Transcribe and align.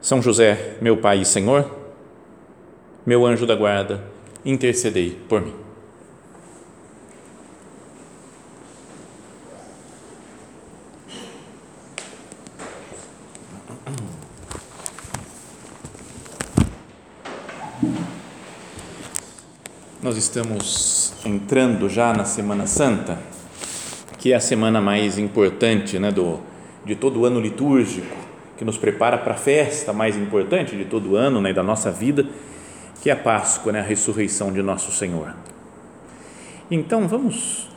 São 0.00 0.22
José, 0.22 0.78
meu 0.80 0.96
Pai 0.96 1.20
e 1.20 1.24
Senhor, 1.26 1.70
meu 3.04 3.26
anjo 3.26 3.46
da 3.46 3.54
guarda, 3.54 4.02
intercedei 4.44 5.10
por 5.28 5.42
mim. 5.42 5.54
Nós 20.02 20.16
estamos 20.16 21.12
entrando 21.26 21.90
já 21.90 22.14
na 22.14 22.24
Semana 22.24 22.66
Santa, 22.66 23.18
que 24.18 24.32
é 24.32 24.36
a 24.36 24.40
semana 24.40 24.80
mais 24.80 25.18
importante 25.18 25.98
né, 25.98 26.10
do, 26.10 26.40
de 26.86 26.96
todo 26.96 27.20
o 27.20 27.26
ano 27.26 27.38
litúrgico, 27.38 28.19
que 28.60 28.64
nos 28.66 28.76
prepara 28.76 29.16
para 29.16 29.32
a 29.32 29.36
festa 29.38 29.90
mais 29.90 30.18
importante 30.18 30.76
de 30.76 30.84
todo 30.84 31.16
ano 31.16 31.40
né, 31.40 31.50
da 31.50 31.62
nossa 31.62 31.90
vida, 31.90 32.26
que 33.00 33.08
é 33.08 33.14
a 33.14 33.16
Páscoa, 33.16 33.72
né, 33.72 33.80
a 33.80 33.82
ressurreição 33.82 34.52
de 34.52 34.60
nosso 34.60 34.92
Senhor. 34.92 35.34
Então, 36.70 37.08
vamos 37.08 37.70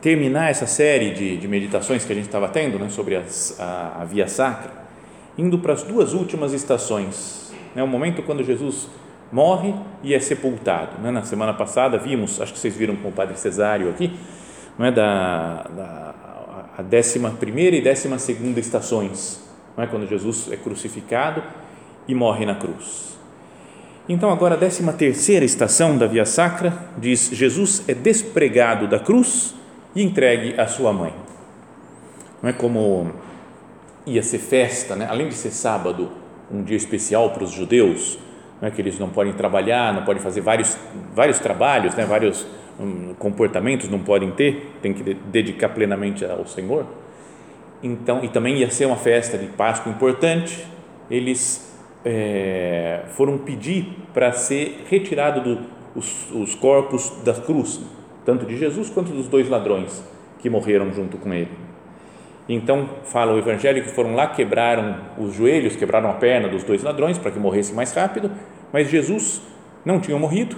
terminar 0.00 0.50
essa 0.50 0.66
série 0.66 1.10
de, 1.10 1.36
de 1.36 1.46
meditações 1.46 2.06
que 2.06 2.12
a 2.12 2.14
gente 2.14 2.24
estava 2.24 2.48
tendo 2.48 2.78
né, 2.78 2.88
sobre 2.88 3.14
as, 3.14 3.60
a, 3.60 3.98
a 4.00 4.04
Via 4.06 4.26
Sacra, 4.26 4.70
indo 5.36 5.58
para 5.58 5.74
as 5.74 5.82
duas 5.82 6.14
últimas 6.14 6.54
estações, 6.54 7.52
né, 7.74 7.82
o 7.82 7.86
momento 7.86 8.22
quando 8.22 8.42
Jesus 8.42 8.88
morre 9.30 9.74
e 10.02 10.14
é 10.14 10.18
sepultado. 10.18 10.98
Né? 10.98 11.10
Na 11.10 11.24
semana 11.24 11.52
passada 11.52 11.98
vimos, 11.98 12.40
acho 12.40 12.54
que 12.54 12.58
vocês 12.58 12.74
viram 12.74 12.96
com 12.96 13.08
o 13.08 13.12
Padre 13.12 13.36
Cesário 13.36 13.90
aqui, 13.90 14.18
não 14.78 14.86
é 14.86 14.90
da, 14.90 15.62
da 15.64 16.14
a 16.78 16.82
décima 16.82 17.30
primeira 17.32 17.76
e 17.76 17.82
décima 17.82 18.18
segunda 18.18 18.60
estações, 18.60 19.45
não 19.76 19.84
é 19.84 19.86
quando 19.86 20.08
Jesus 20.08 20.50
é 20.50 20.56
crucificado 20.56 21.42
e 22.08 22.14
morre 22.14 22.46
na 22.46 22.54
cruz. 22.54 23.16
Então 24.08 24.30
agora 24.30 24.54
a 24.54 24.58
décima 24.58 24.92
terceira 24.92 25.44
estação 25.44 25.98
da 25.98 26.06
Via 26.06 26.24
Sacra 26.24 26.72
diz 26.96 27.28
Jesus 27.32 27.82
é 27.88 27.94
despregado 27.94 28.86
da 28.86 29.00
cruz 29.00 29.54
e 29.94 30.02
entregue 30.02 30.58
à 30.58 30.66
sua 30.66 30.92
mãe. 30.92 31.12
Não 32.40 32.48
é 32.48 32.52
como 32.52 33.10
ia 34.06 34.22
ser 34.22 34.38
festa, 34.38 34.94
né? 34.94 35.06
além 35.10 35.28
de 35.28 35.34
ser 35.34 35.50
sábado, 35.50 36.08
um 36.50 36.62
dia 36.62 36.76
especial 36.76 37.30
para 37.30 37.42
os 37.42 37.50
judeus, 37.50 38.16
não 38.60 38.68
é 38.68 38.70
que 38.70 38.80
eles 38.80 38.98
não 38.98 39.08
podem 39.08 39.32
trabalhar, 39.32 39.92
não 39.92 40.04
podem 40.04 40.22
fazer 40.22 40.40
vários 40.40 40.78
vários 41.12 41.40
trabalhos, 41.40 41.94
né? 41.96 42.06
vários 42.06 42.46
um, 42.78 43.12
comportamentos 43.14 43.88
não 43.88 43.98
podem 43.98 44.30
ter, 44.30 44.78
tem 44.80 44.92
que 44.92 45.14
dedicar 45.14 45.70
plenamente 45.70 46.24
ao 46.24 46.46
Senhor. 46.46 46.86
Então, 47.82 48.24
e 48.24 48.28
também 48.28 48.56
ia 48.56 48.70
ser 48.70 48.86
uma 48.86 48.96
festa 48.96 49.36
de 49.36 49.46
Páscoa 49.46 49.92
importante. 49.92 50.66
Eles 51.10 51.74
é, 52.04 53.02
foram 53.08 53.38
pedir 53.38 53.88
para 54.14 54.32
ser 54.32 54.84
retirado 54.88 55.40
do, 55.40 55.60
os, 55.94 56.30
os 56.32 56.54
corpos 56.54 57.10
da 57.24 57.34
cruz, 57.34 57.80
tanto 58.24 58.46
de 58.46 58.56
Jesus 58.56 58.90
quanto 58.90 59.12
dos 59.12 59.28
dois 59.28 59.48
ladrões 59.48 60.04
que 60.38 60.48
morreram 60.48 60.92
junto 60.92 61.16
com 61.16 61.32
ele. 61.32 61.50
Então, 62.48 62.88
fala 63.04 63.32
o 63.32 63.38
Evangelho 63.38 63.82
que 63.82 63.90
foram 63.90 64.14
lá, 64.14 64.28
quebraram 64.28 64.96
os 65.18 65.34
joelhos, 65.34 65.74
quebraram 65.74 66.08
a 66.08 66.14
perna 66.14 66.48
dos 66.48 66.62
dois 66.62 66.82
ladrões 66.82 67.18
para 67.18 67.32
que 67.32 67.38
morressem 67.40 67.74
mais 67.74 67.92
rápido, 67.92 68.30
mas 68.72 68.88
Jesus 68.88 69.42
não 69.84 69.98
tinha 69.98 70.16
morrido, 70.16 70.56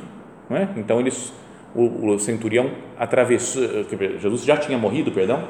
não 0.50 0.56
é? 0.56 0.68
então 0.76 1.00
eles, 1.00 1.32
o, 1.74 2.08
o 2.08 2.18
centurião 2.18 2.70
atravessou, 2.98 3.62
Jesus 4.18 4.44
já 4.44 4.56
tinha 4.58 4.76
morrido, 4.76 5.10
perdão, 5.10 5.44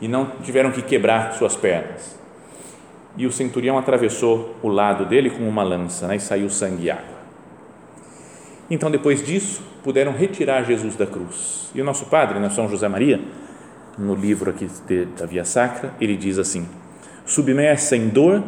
e 0.00 0.08
não 0.08 0.26
tiveram 0.42 0.70
que 0.70 0.82
quebrar 0.82 1.34
suas 1.34 1.56
pernas. 1.56 2.16
E 3.16 3.26
o 3.26 3.32
centurião 3.32 3.78
atravessou 3.78 4.54
o 4.62 4.68
lado 4.68 5.06
dele 5.06 5.30
com 5.30 5.48
uma 5.48 5.62
lança 5.62 6.06
né? 6.06 6.16
e 6.16 6.20
saiu 6.20 6.50
sangue 6.50 6.84
e 6.84 6.90
água. 6.90 7.16
Então, 8.70 8.90
depois 8.90 9.24
disso, 9.24 9.62
puderam 9.82 10.12
retirar 10.12 10.64
Jesus 10.64 10.96
da 10.96 11.06
cruz. 11.06 11.70
E 11.74 11.80
o 11.80 11.84
nosso 11.84 12.06
padre, 12.06 12.38
né, 12.38 12.50
São 12.50 12.68
José 12.68 12.88
Maria, 12.88 13.20
no 13.96 14.14
livro 14.14 14.50
aqui 14.50 14.68
da 15.16 15.24
Via 15.24 15.44
Sacra, 15.44 15.94
ele 16.00 16.16
diz 16.16 16.38
assim: 16.38 16.66
submersa 17.24 17.96
em 17.96 18.08
dor, 18.08 18.42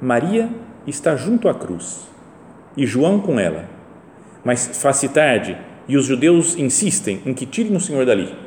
Maria 0.00 0.48
está 0.86 1.16
junto 1.16 1.48
à 1.48 1.54
cruz 1.54 2.06
e 2.76 2.86
João 2.86 3.18
com 3.20 3.40
ela. 3.40 3.68
Mas 4.44 4.78
faz-se 4.78 5.08
tarde 5.08 5.56
e 5.88 5.96
os 5.96 6.04
judeus 6.04 6.56
insistem 6.56 7.22
em 7.24 7.32
que 7.32 7.46
tirem 7.46 7.74
o 7.74 7.80
Senhor 7.80 8.04
dali. 8.04 8.45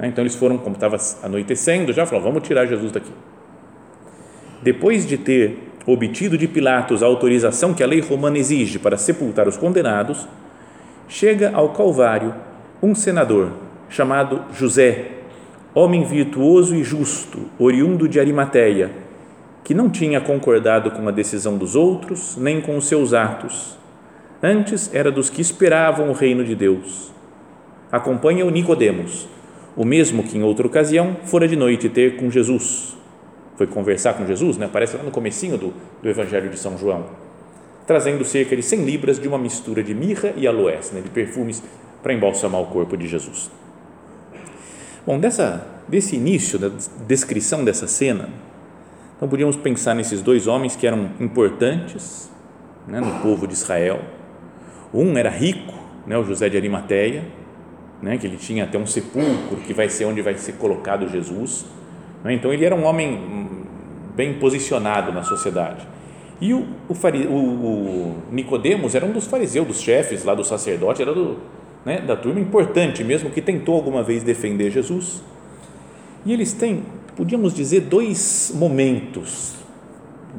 Então 0.00 0.22
eles 0.22 0.34
foram, 0.34 0.58
como 0.58 0.74
estava 0.74 0.96
anoitecendo, 1.22 1.92
já 1.92 2.06
falaram: 2.06 2.32
vamos 2.32 2.46
tirar 2.46 2.66
Jesus 2.66 2.92
daqui. 2.92 3.10
Depois 4.62 5.06
de 5.06 5.16
ter 5.16 5.58
obtido 5.86 6.36
de 6.36 6.46
Pilatos 6.46 7.02
a 7.02 7.06
autorização 7.06 7.72
que 7.72 7.82
a 7.82 7.86
lei 7.86 8.00
romana 8.00 8.38
exige 8.38 8.78
para 8.78 8.96
sepultar 8.96 9.48
os 9.48 9.56
condenados, 9.56 10.28
chega 11.08 11.50
ao 11.54 11.70
Calvário 11.70 12.34
um 12.82 12.94
senador 12.94 13.52
chamado 13.88 14.44
José 14.52 15.18
homem 15.74 16.04
virtuoso 16.04 16.74
e 16.74 16.82
justo, 16.82 17.38
oriundo 17.58 18.08
de 18.08 18.18
Arimateia, 18.18 18.90
que 19.62 19.74
não 19.74 19.88
tinha 19.88 20.20
concordado 20.20 20.90
com 20.90 21.06
a 21.06 21.12
decisão 21.12 21.56
dos 21.56 21.76
outros, 21.76 22.36
nem 22.36 22.60
com 22.60 22.76
os 22.76 22.88
seus 22.88 23.12
atos. 23.12 23.78
Antes 24.42 24.92
era 24.92 25.10
dos 25.10 25.30
que 25.30 25.40
esperavam 25.40 26.08
o 26.08 26.12
reino 26.12 26.44
de 26.44 26.54
Deus. 26.54 27.12
Acompanha 27.92 28.44
o 28.44 28.50
Nicodemos, 28.50 29.28
o 29.78 29.84
mesmo 29.84 30.24
que 30.24 30.36
em 30.36 30.42
outra 30.42 30.66
ocasião 30.66 31.16
fora 31.24 31.46
de 31.46 31.54
noite 31.54 31.88
ter 31.88 32.16
com 32.16 32.28
Jesus. 32.28 32.96
Foi 33.56 33.64
conversar 33.64 34.14
com 34.14 34.26
Jesus, 34.26 34.58
né? 34.58 34.66
aparece 34.66 34.96
lá 34.96 35.04
no 35.04 35.12
comecinho 35.12 35.56
do, 35.56 35.72
do 36.02 36.08
Evangelho 36.08 36.50
de 36.50 36.58
São 36.58 36.76
João, 36.76 37.06
trazendo 37.86 38.24
cerca 38.24 38.56
de 38.56 38.62
100 38.62 38.84
libras 38.84 39.20
de 39.20 39.28
uma 39.28 39.38
mistura 39.38 39.80
de 39.80 39.94
mirra 39.94 40.34
e 40.36 40.48
aloés, 40.48 40.90
né? 40.90 41.00
de 41.00 41.08
perfumes 41.08 41.62
para 42.02 42.12
embalsamar 42.12 42.60
o 42.60 42.66
corpo 42.66 42.96
de 42.96 43.06
Jesus. 43.06 43.52
Bom, 45.06 45.16
dessa, 45.18 45.64
desse 45.86 46.16
início, 46.16 46.58
da 46.58 46.70
descrição 47.06 47.64
dessa 47.64 47.86
cena, 47.86 48.28
então 49.16 49.28
podíamos 49.28 49.54
pensar 49.54 49.94
nesses 49.94 50.22
dois 50.22 50.48
homens 50.48 50.74
que 50.74 50.88
eram 50.88 51.10
importantes 51.20 52.28
né, 52.86 53.00
no 53.00 53.20
povo 53.20 53.46
de 53.46 53.54
Israel. 53.54 54.00
Um 54.92 55.16
era 55.16 55.30
rico, 55.30 55.74
né, 56.04 56.18
o 56.18 56.24
José 56.24 56.48
de 56.48 56.56
Arimateia, 56.56 57.24
né, 58.02 58.16
que 58.18 58.26
ele 58.26 58.36
tinha 58.36 58.64
até 58.64 58.78
um 58.78 58.86
sepulcro 58.86 59.56
que 59.66 59.72
vai 59.72 59.88
ser 59.88 60.04
onde 60.04 60.22
vai 60.22 60.34
ser 60.36 60.52
colocado 60.52 61.08
Jesus. 61.08 61.64
Né, 62.22 62.34
então 62.34 62.52
ele 62.52 62.64
era 62.64 62.74
um 62.74 62.84
homem 62.84 63.14
hum, 63.14 63.62
bem 64.14 64.34
posicionado 64.34 65.12
na 65.12 65.22
sociedade. 65.22 65.86
E 66.40 66.54
o, 66.54 66.66
o, 66.88 66.94
o, 66.94 67.36
o 67.36 68.22
Nicodemos 68.30 68.94
era 68.94 69.04
um 69.04 69.12
dos 69.12 69.26
fariseus, 69.26 69.66
dos 69.66 69.80
chefes 69.80 70.24
lá 70.24 70.34
do 70.34 70.44
sacerdote, 70.44 71.02
era 71.02 71.12
do, 71.12 71.38
né, 71.84 72.00
da 72.00 72.16
turma 72.16 72.40
importante 72.40 73.02
mesmo, 73.02 73.30
que 73.30 73.42
tentou 73.42 73.74
alguma 73.74 74.02
vez 74.02 74.22
defender 74.22 74.70
Jesus. 74.70 75.22
E 76.24 76.32
eles 76.32 76.52
têm, 76.52 76.84
podíamos 77.16 77.54
dizer, 77.54 77.80
dois 77.80 78.52
momentos 78.54 79.54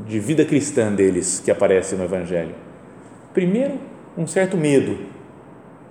de 0.08 0.20
vida 0.20 0.46
cristã 0.46 0.94
deles 0.94 1.42
que 1.44 1.52
aparecem 1.52 1.98
no 1.98 2.06
Evangelho. 2.06 2.56
Primeiro, 3.34 3.76
um 4.18 4.28
certo 4.28 4.56
medo, 4.56 4.98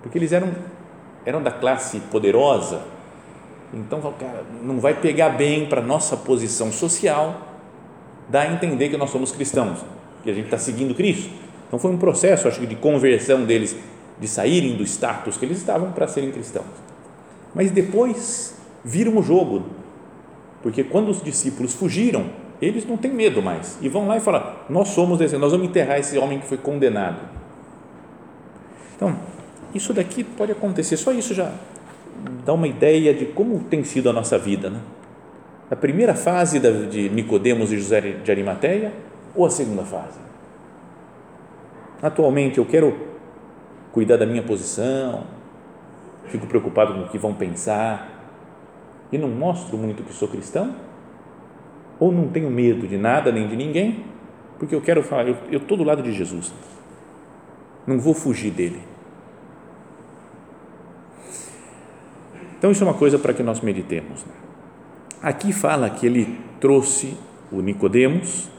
porque 0.01 0.17
eles 0.17 0.31
eram, 0.31 0.49
eram 1.25 1.41
da 1.41 1.51
classe 1.51 1.99
poderosa, 2.11 2.81
então 3.73 4.01
cara, 4.17 4.43
não 4.63 4.79
vai 4.79 4.95
pegar 4.95 5.29
bem 5.29 5.67
para 5.67 5.81
nossa 5.81 6.17
posição 6.17 6.71
social 6.71 7.47
dar 8.27 8.41
a 8.41 8.53
entender 8.53 8.89
que 8.89 8.97
nós 8.97 9.09
somos 9.09 9.31
cristãos, 9.31 9.79
que 10.23 10.29
a 10.29 10.33
gente 10.33 10.45
está 10.45 10.57
seguindo 10.57 10.93
Cristo. 10.93 11.29
Então 11.67 11.79
foi 11.79 11.91
um 11.91 11.97
processo, 11.97 12.47
acho 12.47 12.59
que, 12.59 12.67
de 12.67 12.75
conversão 12.75 13.43
deles 13.43 13.75
de 14.19 14.27
saírem 14.27 14.75
do 14.75 14.83
status 14.83 15.37
que 15.37 15.45
eles 15.45 15.57
estavam 15.57 15.91
para 15.91 16.07
serem 16.07 16.31
cristãos. 16.31 16.65
Mas 17.53 17.71
depois 17.71 18.55
viram 18.83 19.17
o 19.17 19.23
jogo, 19.23 19.63
porque 20.61 20.83
quando 20.83 21.09
os 21.09 21.21
discípulos 21.21 21.73
fugiram, 21.73 22.25
eles 22.61 22.85
não 22.85 22.97
têm 22.97 23.11
medo 23.11 23.41
mais 23.41 23.77
e 23.81 23.87
vão 23.87 24.07
lá 24.07 24.17
e 24.17 24.19
falam: 24.19 24.43
Nós 24.69 24.89
somos 24.89 25.21
esse, 25.21 25.37
nós 25.37 25.51
vamos 25.51 25.67
enterrar 25.67 25.97
esse 25.99 26.17
homem 26.17 26.39
que 26.39 26.45
foi 26.45 26.57
condenado. 26.57 27.19
Então, 28.95 29.15
isso 29.73 29.93
daqui 29.93 30.23
pode 30.23 30.51
acontecer, 30.51 30.97
só 30.97 31.11
isso 31.11 31.33
já 31.33 31.51
dá 32.45 32.53
uma 32.53 32.67
ideia 32.67 33.13
de 33.13 33.25
como 33.25 33.59
tem 33.59 33.83
sido 33.83 34.09
a 34.09 34.13
nossa 34.13 34.37
vida. 34.37 34.69
Né? 34.69 34.79
A 35.69 35.75
primeira 35.75 36.15
fase 36.15 36.59
de 36.59 37.09
Nicodemos 37.09 37.71
e 37.71 37.77
José 37.77 38.01
de 38.01 38.31
Arimateia, 38.31 38.91
ou 39.35 39.45
a 39.45 39.49
segunda 39.49 39.83
fase? 39.83 40.19
Atualmente 42.01 42.57
eu 42.57 42.65
quero 42.65 42.97
cuidar 43.91 44.17
da 44.17 44.25
minha 44.25 44.41
posição, 44.41 45.23
fico 46.25 46.47
preocupado 46.47 46.93
com 46.93 47.01
o 47.01 47.09
que 47.09 47.17
vão 47.17 47.33
pensar 47.33 48.19
e 49.11 49.17
não 49.17 49.29
mostro 49.29 49.77
muito 49.77 50.03
que 50.03 50.13
sou 50.13 50.27
cristão? 50.27 50.75
Ou 51.99 52.11
não 52.11 52.29
tenho 52.29 52.49
medo 52.49 52.87
de 52.87 52.97
nada 52.97 53.31
nem 53.31 53.47
de 53.47 53.55
ninguém, 53.55 54.05
porque 54.57 54.73
eu 54.73 54.81
quero 54.81 55.03
falar, 55.03 55.27
eu 55.27 55.57
estou 55.57 55.77
do 55.77 55.83
lado 55.83 56.01
de 56.01 56.13
Jesus, 56.13 56.53
não 57.85 57.99
vou 57.99 58.13
fugir 58.13 58.51
dele. 58.51 58.81
Então, 62.59 62.71
isso 62.71 62.83
é 62.83 62.87
uma 62.87 62.93
coisa 62.93 63.17
para 63.17 63.33
que 63.33 63.41
nós 63.41 63.61
meditemos. 63.61 64.23
Né? 64.25 64.33
Aqui 65.23 65.51
fala 65.51 65.89
que 65.89 66.05
ele 66.05 66.39
trouxe 66.59 67.17
o 67.51 67.61
Nicodemos 67.61 68.49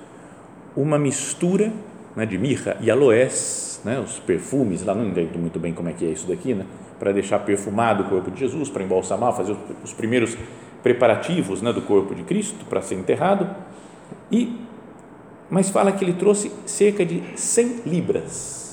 uma 0.77 0.99
mistura 0.99 1.73
né, 2.17 2.25
de 2.27 2.39
mirra 2.39 2.77
e 2.81 2.91
aloés, 2.91 3.81
né, 3.85 4.01
os 4.01 4.19
perfumes, 4.19 4.85
lá 4.85 4.95
não 4.95 5.07
entendo 5.07 5.39
muito 5.39 5.59
bem 5.59 5.73
como 5.73 5.89
é 5.89 5.93
que 5.93 6.05
é 6.05 6.09
isso 6.09 6.27
daqui, 6.27 6.55
né, 6.55 6.67
para 6.99 7.13
deixar 7.13 7.39
perfumado 7.41 8.05
o 8.05 8.07
corpo 8.09 8.31
de 8.31 8.41
Jesus, 8.41 8.69
para 8.69 8.83
embalsamar, 8.83 9.33
fazer 9.35 9.57
os, 9.85 9.93
primeiros 9.93 10.37
preparativos 10.83 11.63
né, 11.63 11.73
do 11.73 11.83
corpo 11.83 12.15
de 12.15 12.23
Cristo 12.23 12.65
para 12.67 12.81
ser 12.81 12.95
enterrado. 12.95 13.49
E 14.31 14.59
mas 15.51 15.69
fala 15.69 15.91
que 15.91 16.05
ele 16.05 16.13
trouxe 16.13 16.53
cerca 16.65 17.05
de 17.05 17.23
100 17.35 17.83
libras. 17.85 18.70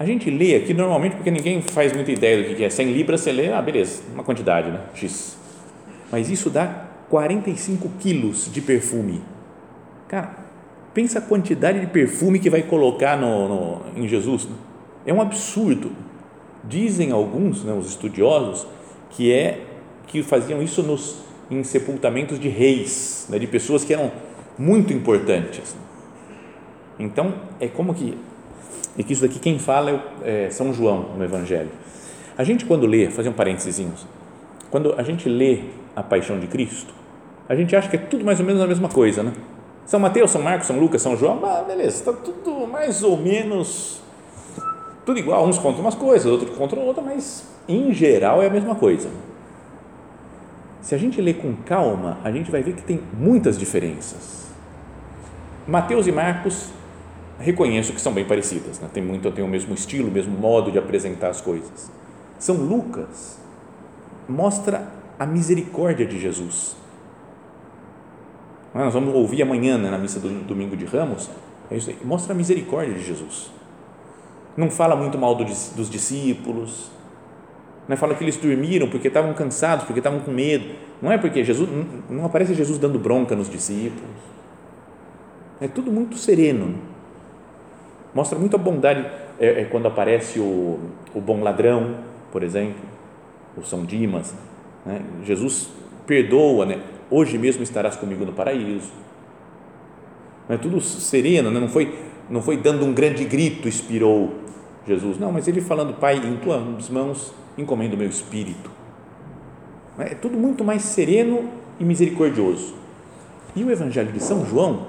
A 0.00 0.06
gente 0.06 0.30
lê 0.30 0.56
aqui 0.56 0.72
normalmente 0.72 1.14
porque 1.14 1.30
ninguém 1.30 1.60
faz 1.60 1.92
muita 1.92 2.10
ideia 2.10 2.48
do 2.48 2.56
que 2.56 2.64
é 2.64 2.70
100 2.70 2.90
libras, 2.90 3.20
você 3.20 3.30
lê, 3.30 3.52
ah, 3.52 3.60
beleza, 3.60 4.02
uma 4.14 4.24
quantidade, 4.24 4.70
né? 4.70 4.80
X. 4.94 5.36
Mas 6.10 6.30
isso 6.30 6.48
dá 6.48 6.86
45 7.10 7.86
quilos 8.00 8.50
de 8.50 8.62
perfume. 8.62 9.20
Cara, 10.08 10.38
pensa 10.94 11.18
a 11.18 11.22
quantidade 11.22 11.80
de 11.80 11.86
perfume 11.86 12.38
que 12.38 12.48
vai 12.48 12.62
colocar 12.62 13.14
no, 13.14 13.46
no 13.46 13.82
em 13.94 14.08
Jesus. 14.08 14.46
Né? 14.46 14.56
É 15.04 15.12
um 15.12 15.20
absurdo. 15.20 15.92
Dizem 16.64 17.10
alguns, 17.10 17.62
né, 17.62 17.74
os 17.74 17.90
estudiosos, 17.90 18.66
que 19.10 19.30
é 19.30 19.66
que 20.06 20.22
faziam 20.22 20.62
isso 20.62 20.82
nos 20.82 21.18
em 21.50 21.62
sepultamentos 21.62 22.40
de 22.40 22.48
reis, 22.48 23.26
né, 23.28 23.38
de 23.38 23.46
pessoas 23.46 23.84
que 23.84 23.92
eram 23.92 24.10
muito 24.58 24.94
importantes. 24.94 25.76
Então, 26.98 27.34
é 27.60 27.68
como 27.68 27.92
que 27.92 28.16
é 29.00 29.04
que 29.04 29.12
isso 29.12 29.22
daqui 29.22 29.38
quem 29.38 29.58
fala 29.58 30.02
é, 30.22 30.46
é 30.46 30.50
São 30.50 30.72
João 30.72 31.06
no 31.16 31.24
Evangelho. 31.24 31.70
A 32.36 32.44
gente 32.44 32.64
quando 32.64 32.86
lê, 32.86 33.10
fazer 33.10 33.28
um 33.28 33.32
parênteses, 33.32 33.84
quando 34.70 34.94
a 34.96 35.02
gente 35.02 35.28
lê 35.28 35.60
a 35.94 36.02
Paixão 36.02 36.38
de 36.38 36.46
Cristo, 36.46 36.94
a 37.48 37.54
gente 37.54 37.74
acha 37.74 37.88
que 37.88 37.96
é 37.96 37.98
tudo 37.98 38.24
mais 38.24 38.38
ou 38.40 38.46
menos 38.46 38.62
a 38.62 38.66
mesma 38.66 38.88
coisa, 38.88 39.22
né? 39.22 39.32
São 39.84 39.98
Mateus, 39.98 40.30
São 40.30 40.40
Marcos, 40.40 40.66
São 40.66 40.78
Lucas, 40.78 41.02
São 41.02 41.16
João, 41.16 41.40
ah, 41.44 41.64
beleza, 41.66 41.96
está 41.96 42.12
tudo 42.12 42.66
mais 42.66 43.02
ou 43.02 43.16
menos 43.16 44.00
tudo 45.04 45.18
igual, 45.18 45.46
uns 45.46 45.58
contam 45.58 45.80
umas 45.80 45.94
coisas, 45.96 46.30
outros 46.30 46.56
contam 46.56 46.78
outra, 46.80 47.02
mas 47.02 47.44
em 47.66 47.92
geral 47.92 48.42
é 48.42 48.46
a 48.46 48.50
mesma 48.50 48.74
coisa. 48.76 49.08
Se 50.80 50.94
a 50.94 50.98
gente 50.98 51.20
ler 51.20 51.34
com 51.34 51.54
calma, 51.66 52.18
a 52.22 52.30
gente 52.30 52.50
vai 52.50 52.62
ver 52.62 52.74
que 52.74 52.82
tem 52.82 53.00
muitas 53.12 53.58
diferenças. 53.58 54.46
Mateus 55.66 56.06
e 56.06 56.12
Marcos 56.12 56.70
reconheço 57.40 57.92
que 57.92 58.00
são 58.00 58.12
bem 58.12 58.24
parecidas, 58.24 58.78
né? 58.78 58.88
tem 58.92 59.02
muito, 59.02 59.30
tem 59.32 59.44
o 59.44 59.48
mesmo 59.48 59.74
estilo, 59.74 60.08
o 60.08 60.10
mesmo 60.10 60.38
modo 60.38 60.70
de 60.70 60.78
apresentar 60.78 61.28
as 61.28 61.40
coisas. 61.40 61.90
São 62.38 62.56
Lucas 62.56 63.38
mostra 64.28 64.88
a 65.18 65.26
misericórdia 65.26 66.06
de 66.06 66.18
Jesus. 66.18 66.76
Nós 68.74 68.94
vamos 68.94 69.14
ouvir 69.14 69.42
amanhã 69.42 69.76
né, 69.76 69.90
na 69.90 69.98
missa 69.98 70.20
do 70.20 70.28
domingo 70.44 70.76
de 70.76 70.84
Ramos, 70.84 71.28
é 71.70 71.76
isso 71.76 71.90
aí, 71.90 71.98
mostra 72.04 72.32
a 72.32 72.36
misericórdia 72.36 72.94
de 72.94 73.04
Jesus. 73.04 73.50
Não 74.56 74.70
fala 74.70 74.94
muito 74.94 75.18
mal 75.18 75.34
do, 75.34 75.44
dos 75.44 75.90
discípulos, 75.90 76.90
não 77.88 77.94
é? 77.94 77.96
fala 77.96 78.14
que 78.14 78.22
eles 78.22 78.36
dormiram 78.36 78.88
porque 78.88 79.08
estavam 79.08 79.32
cansados, 79.34 79.84
porque 79.84 80.00
estavam 80.00 80.20
com 80.20 80.30
medo. 80.30 80.74
Não 81.02 81.10
é 81.10 81.18
porque 81.18 81.42
Jesus, 81.42 81.68
não, 82.08 82.24
aparece 82.24 82.54
Jesus 82.54 82.78
dando 82.78 82.98
bronca 82.98 83.34
nos 83.34 83.48
discípulos. 83.48 84.10
É 85.60 85.66
tudo 85.66 85.90
muito 85.90 86.16
sereno. 86.16 86.74
Mostra 88.14 88.38
muita 88.38 88.58
bondade 88.58 89.06
é, 89.38 89.62
é 89.62 89.64
quando 89.64 89.86
aparece 89.86 90.38
o, 90.38 90.78
o 91.14 91.20
bom 91.20 91.42
ladrão, 91.42 91.96
por 92.32 92.42
exemplo, 92.42 92.82
o 93.56 93.62
São 93.62 93.84
Dimas. 93.84 94.34
Né? 94.84 95.00
Jesus 95.24 95.68
perdoa, 96.06 96.66
né? 96.66 96.80
hoje 97.10 97.38
mesmo 97.38 97.62
estarás 97.62 97.96
comigo 97.96 98.24
no 98.24 98.32
paraíso. 98.32 98.90
Não 100.48 100.56
é 100.56 100.58
tudo 100.58 100.80
sereno, 100.80 101.50
né? 101.50 101.60
não, 101.60 101.68
foi, 101.68 101.94
não 102.28 102.42
foi 102.42 102.56
dando 102.56 102.84
um 102.84 102.92
grande 102.92 103.24
grito, 103.24 103.68
inspirou 103.68 104.34
Jesus. 104.86 105.18
Não, 105.18 105.30
mas 105.30 105.46
ele 105.46 105.60
falando, 105.60 105.94
Pai, 105.94 106.16
em 106.16 106.36
tuas 106.38 106.88
mãos 106.88 107.32
encomendo 107.56 107.94
o 107.94 107.96
meu 107.96 108.08
espírito. 108.08 108.70
É 109.98 110.14
tudo 110.14 110.36
muito 110.38 110.64
mais 110.64 110.82
sereno 110.82 111.50
e 111.78 111.84
misericordioso. 111.84 112.74
E 113.54 113.62
o 113.62 113.70
Evangelho 113.70 114.12
de 114.12 114.20
São 114.20 114.46
João 114.46 114.86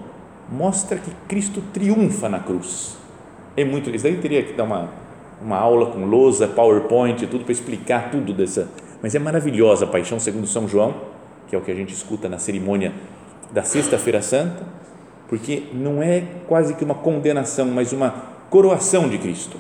mostra 0.50 0.98
que 0.98 1.12
Cristo 1.28 1.62
triunfa 1.74 2.30
na 2.30 2.40
cruz. 2.40 2.98
É 3.56 3.66
muito, 3.66 3.90
isso 3.90 4.04
daí 4.04 4.18
teria 4.18 4.44
que 4.44 4.54
dar 4.54 4.64
uma, 4.64 4.90
uma 5.42 5.58
aula 5.58 5.88
com 5.88 6.06
lousa, 6.06 6.48
PowerPoint, 6.48 7.26
tudo 7.28 7.44
para 7.44 7.52
explicar 7.52 8.12
tudo 8.12 8.34
dessa, 8.34 8.70
mas 9.02 9.16
é 9.16 9.20
maravilhosa 9.20 9.86
a 9.86 9.88
paixão 9.88 10.20
segundo 10.20 10.48
São 10.48 10.68
João 10.68 11.12
que 11.52 11.56
é 11.56 11.60
o 11.60 11.62
que 11.62 11.70
a 11.70 11.76
gente 11.76 11.94
escuta 11.94 12.30
na 12.30 12.40
cerimônia 12.40 12.94
da 13.52 13.62
Sexta-feira 13.62 14.22
Santa, 14.22 14.64
porque 15.28 15.64
não 15.74 16.02
é 16.02 16.24
quase 16.48 16.76
que 16.76 16.84
uma 16.86 16.96
condenação, 16.96 17.66
mas 17.66 17.92
uma 17.92 18.10
coroação 18.50 19.10
de 19.10 19.18
Cristo. 19.18 19.58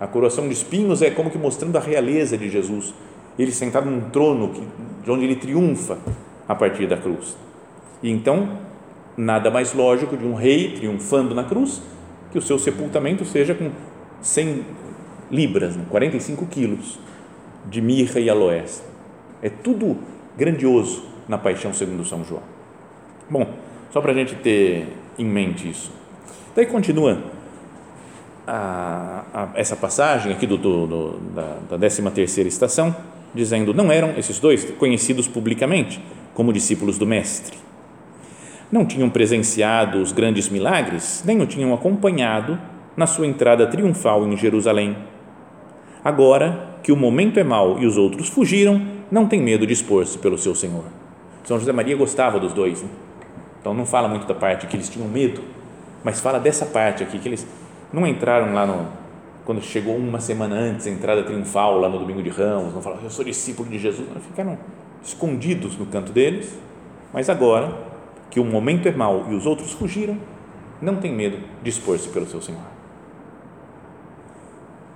A 0.00 0.08
coroação 0.08 0.48
de 0.48 0.54
espinhos 0.54 1.02
é 1.02 1.10
como 1.10 1.30
que 1.30 1.38
mostrando 1.38 1.76
a 1.76 1.80
realeza 1.80 2.36
de 2.36 2.50
Jesus, 2.50 2.92
ele 3.38 3.52
sentado 3.52 3.88
num 3.88 4.10
trono 4.10 4.52
de 5.04 5.08
onde 5.08 5.24
ele 5.24 5.36
triunfa 5.36 5.98
a 6.48 6.54
partir 6.56 6.88
da 6.88 6.96
cruz. 6.96 7.36
E 8.02 8.10
então, 8.10 8.48
nada 9.16 9.52
mais 9.52 9.72
lógico 9.72 10.16
de 10.16 10.26
um 10.26 10.34
rei 10.34 10.72
triunfando 10.72 11.32
na 11.32 11.44
cruz 11.44 11.80
que 12.30 12.38
o 12.38 12.42
seu 12.42 12.58
sepultamento 12.58 13.24
seja 13.24 13.54
com 13.54 13.70
100 14.22 14.64
libras, 15.30 15.76
45 15.88 16.46
quilos 16.46 16.98
de 17.68 17.80
mirra 17.80 18.20
e 18.20 18.28
aloés. 18.28 18.82
É 19.42 19.48
tudo 19.48 19.96
grandioso 20.36 21.04
na 21.28 21.38
paixão 21.38 21.72
segundo 21.72 22.04
São 22.04 22.24
João. 22.24 22.42
Bom, 23.28 23.54
só 23.92 24.00
para 24.00 24.12
a 24.12 24.14
gente 24.14 24.34
ter 24.36 24.88
em 25.18 25.24
mente 25.24 25.68
isso. 25.68 25.92
Daí 26.54 26.66
continua 26.66 27.22
a, 28.46 29.24
a, 29.32 29.48
essa 29.54 29.76
passagem 29.76 30.32
aqui 30.32 30.46
do, 30.46 30.56
do, 30.56 30.86
do 30.86 31.20
da, 31.34 31.58
da 31.70 31.78
13 31.78 32.02
terceira 32.10 32.48
estação, 32.48 32.94
dizendo, 33.34 33.72
não 33.72 33.92
eram 33.92 34.10
esses 34.18 34.40
dois 34.40 34.64
conhecidos 34.72 35.28
publicamente 35.28 36.02
como 36.34 36.52
discípulos 36.52 36.98
do 36.98 37.06
Mestre. 37.06 37.56
Não 38.70 38.86
tinham 38.86 39.10
presenciado 39.10 39.98
os 40.00 40.12
grandes 40.12 40.48
milagres, 40.48 41.22
nem 41.26 41.40
o 41.40 41.46
tinham 41.46 41.74
acompanhado 41.74 42.58
na 42.96 43.06
sua 43.06 43.26
entrada 43.26 43.66
triunfal 43.66 44.26
em 44.26 44.36
Jerusalém. 44.36 44.96
Agora 46.04 46.76
que 46.82 46.92
o 46.92 46.96
momento 46.96 47.38
é 47.38 47.44
mau 47.44 47.78
e 47.78 47.86
os 47.86 47.96
outros 47.96 48.28
fugiram, 48.28 48.80
não 49.10 49.26
tem 49.26 49.42
medo 49.42 49.66
de 49.66 49.72
expor-se 49.72 50.16
pelo 50.18 50.38
seu 50.38 50.54
Senhor. 50.54 50.84
São 51.44 51.58
José 51.58 51.72
Maria 51.72 51.96
gostava 51.96 52.38
dos 52.38 52.52
dois, 52.52 52.82
né? 52.82 52.88
então 53.60 53.74
não 53.74 53.84
fala 53.84 54.08
muito 54.08 54.26
da 54.26 54.34
parte 54.34 54.66
que 54.66 54.76
eles 54.76 54.88
tinham 54.88 55.08
medo, 55.08 55.42
mas 56.04 56.20
fala 56.20 56.38
dessa 56.38 56.64
parte 56.64 57.02
aqui, 57.02 57.18
que 57.18 57.28
eles 57.28 57.46
não 57.92 58.06
entraram 58.06 58.54
lá 58.54 58.64
no, 58.64 58.86
quando 59.44 59.60
chegou 59.62 59.96
uma 59.96 60.20
semana 60.20 60.54
antes, 60.54 60.86
a 60.86 60.90
entrada 60.90 61.22
triunfal 61.24 61.78
lá 61.78 61.88
no 61.88 61.98
domingo 61.98 62.22
de 62.22 62.30
Ramos, 62.30 62.72
não 62.72 62.80
falaram, 62.80 63.02
eu 63.02 63.10
sou 63.10 63.24
discípulo 63.24 63.68
de 63.68 63.78
Jesus, 63.78 64.08
não, 64.08 64.20
ficaram 64.20 64.56
escondidos 65.02 65.76
no 65.76 65.86
canto 65.86 66.12
deles, 66.12 66.56
mas 67.12 67.28
agora 67.28 67.89
que 68.30 68.38
o 68.38 68.44
momento 68.44 68.86
é 68.86 68.92
mau 68.92 69.26
e 69.28 69.34
os 69.34 69.44
outros 69.44 69.72
fugiram, 69.72 70.16
não 70.80 70.96
tem 70.96 71.12
medo 71.12 71.38
de 71.62 71.68
expor-se 71.68 72.08
pelo 72.08 72.26
seu 72.26 72.40
Senhor. 72.40 72.62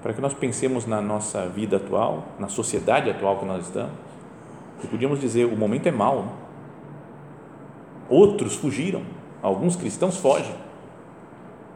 Para 0.02 0.12
que 0.12 0.20
nós 0.20 0.32
pensemos 0.32 0.86
na 0.86 1.00
nossa 1.00 1.48
vida 1.48 1.76
atual, 1.76 2.28
na 2.38 2.48
sociedade 2.48 3.10
atual 3.10 3.38
que 3.38 3.44
nós 3.44 3.66
estamos, 3.66 3.92
e 4.82 4.86
podíamos 4.86 5.18
dizer, 5.18 5.46
o 5.46 5.56
momento 5.56 5.86
é 5.86 5.90
mau. 5.90 6.22
Né? 6.22 6.32
Outros 8.08 8.54
fugiram, 8.54 9.02
alguns 9.42 9.76
cristãos 9.76 10.18
fogem. 10.18 10.54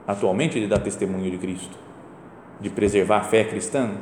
Atualmente 0.06 0.58
ele 0.58 0.66
dá 0.66 0.78
testemunho 0.78 1.30
de 1.30 1.38
Cristo, 1.38 1.76
de 2.60 2.70
preservar 2.70 3.18
a 3.18 3.24
fé 3.24 3.44
cristã. 3.44 3.92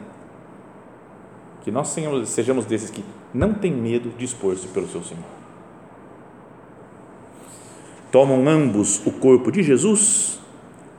Que 1.62 1.70
nós 1.70 1.96
sejamos 2.26 2.64
desses 2.66 2.90
que 2.90 3.04
não 3.32 3.54
tem 3.54 3.72
medo 3.72 4.10
de 4.16 4.25
expor-se 4.25 4.68
pelo 4.68 4.88
seu 4.88 5.02
Senhor. 5.02 5.36
Tomam 8.10 8.48
ambos 8.48 9.04
o 9.06 9.12
corpo 9.12 9.50
de 9.50 9.62
Jesus 9.62 10.40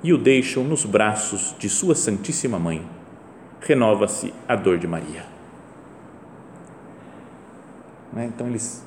e 0.03 0.13
o 0.13 0.17
deixam 0.17 0.63
nos 0.63 0.85
braços 0.85 1.55
de 1.57 1.69
Sua 1.69 1.95
Santíssima 1.95 2.59
Mãe. 2.59 2.85
Renova-se 3.61 4.33
a 4.47 4.55
dor 4.55 4.77
de 4.77 4.87
Maria. 4.87 5.25
Né? 8.13 8.25
Então 8.25 8.47
eles 8.47 8.85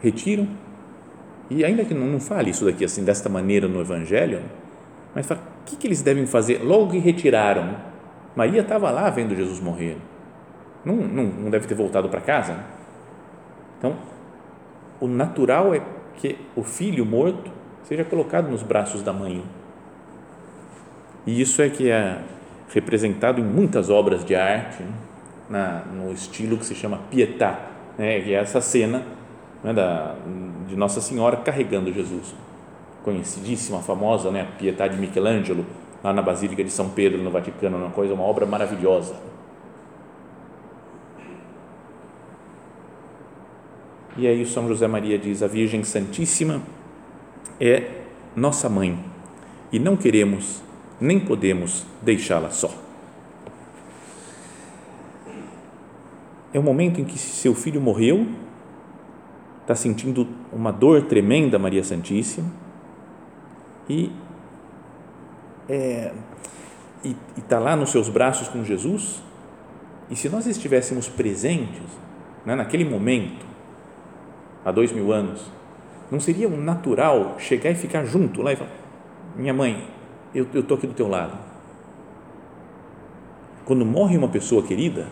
retiram 0.00 0.48
E 1.50 1.64
ainda 1.64 1.84
que 1.84 1.94
não, 1.94 2.20
fale 2.20 2.50
isso 2.50 2.64
daqui 2.64 2.84
assim, 2.84 3.04
desta 3.04 3.28
maneira 3.28 3.66
no 3.66 3.80
Evangelho, 3.80 4.42
mas 5.14 5.26
fala, 5.26 5.40
o 5.40 5.64
que, 5.64 5.76
que 5.76 5.86
eles 5.86 6.02
devem 6.02 6.26
fazer 6.26 6.62
logo 6.62 6.90
que 6.90 6.98
retiraram? 6.98 7.76
Maria 8.36 8.60
estava 8.60 8.90
lá 8.90 9.08
vendo 9.08 9.34
Jesus 9.34 9.58
morrer. 9.58 9.96
Não, 10.84 10.94
não, 10.94 11.24
não 11.24 11.50
deve 11.50 11.66
ter 11.66 11.74
voltado 11.74 12.08
para 12.08 12.20
casa. 12.20 12.52
Né? 12.52 12.64
Então, 13.78 13.96
o 15.00 15.08
natural 15.08 15.74
é 15.74 15.80
que 16.18 16.36
o 16.54 16.62
filho 16.62 17.06
morto 17.06 17.50
seja 17.84 18.04
colocado 18.04 18.50
nos 18.50 18.62
braços 18.62 19.02
da 19.02 19.12
mãe. 19.12 19.42
E 21.26 21.40
isso 21.40 21.62
é 21.62 21.70
que 21.70 21.90
é 21.90 22.18
representado 22.72 23.40
em 23.40 23.44
muitas 23.44 23.88
obras 23.88 24.24
de 24.24 24.34
arte, 24.34 24.82
né? 24.82 24.92
Na, 25.48 25.82
no 25.86 26.12
estilo 26.12 26.58
que 26.58 26.66
se 26.66 26.74
chama 26.74 26.98
Pietà, 27.10 27.58
né? 27.96 28.20
que 28.20 28.34
é 28.34 28.36
essa 28.36 28.60
cena 28.60 29.02
né? 29.64 29.72
da, 29.72 30.14
de 30.66 30.76
Nossa 30.76 31.00
Senhora 31.00 31.38
carregando 31.38 31.90
Jesus. 31.90 32.34
Conhecidíssima, 33.02 33.80
famosa, 33.80 34.30
né? 34.30 34.42
a 34.42 34.58
Pietà 34.58 34.86
de 34.86 34.98
Michelangelo, 34.98 35.64
lá 36.04 36.12
na 36.12 36.20
Basílica 36.20 36.62
de 36.62 36.70
São 36.70 36.90
Pedro, 36.90 37.22
no 37.22 37.30
Vaticano, 37.30 37.78
uma 37.78 37.90
coisa, 37.90 38.12
uma 38.12 38.24
obra 38.24 38.44
maravilhosa. 38.44 39.14
E 44.18 44.26
aí 44.26 44.44
São 44.44 44.66
José 44.66 44.88
Maria 44.88 45.16
diz: 45.16 45.44
a 45.44 45.46
Virgem 45.46 45.84
Santíssima 45.84 46.60
é 47.60 48.02
nossa 48.34 48.68
mãe 48.68 48.98
e 49.70 49.78
não 49.78 49.96
queremos 49.96 50.60
nem 51.00 51.20
podemos 51.20 51.86
deixá-la 52.02 52.50
só. 52.50 52.74
É 56.52 56.58
o 56.58 56.62
momento 56.62 57.00
em 57.00 57.04
que 57.04 57.16
seu 57.16 57.54
filho 57.54 57.80
morreu, 57.80 58.26
está 59.62 59.76
sentindo 59.76 60.26
uma 60.52 60.72
dor 60.72 61.02
tremenda, 61.02 61.56
Maria 61.56 61.84
Santíssima, 61.84 62.50
e 63.88 64.10
é, 65.68 66.12
está 67.36 67.60
lá 67.60 67.76
nos 67.76 67.90
seus 67.90 68.08
braços 68.08 68.48
com 68.48 68.64
Jesus. 68.64 69.22
E 70.10 70.16
se 70.16 70.28
nós 70.28 70.46
estivéssemos 70.46 71.08
presentes 71.08 71.84
né, 72.44 72.56
naquele 72.56 72.84
momento, 72.84 73.47
há 74.68 74.72
dois 74.72 74.92
mil 74.92 75.12
anos, 75.12 75.50
não 76.10 76.20
seria 76.20 76.48
natural 76.48 77.36
chegar 77.38 77.70
e 77.70 77.74
ficar 77.74 78.04
junto 78.04 78.42
lá 78.42 78.52
e 78.52 78.56
falar: 78.56 78.70
Minha 79.34 79.54
mãe, 79.54 79.84
eu 80.34 80.46
estou 80.54 80.76
aqui 80.76 80.86
do 80.86 80.94
teu 80.94 81.08
lado. 81.08 81.32
Quando 83.64 83.84
morre 83.84 84.16
uma 84.16 84.28
pessoa 84.28 84.62
querida, 84.62 85.06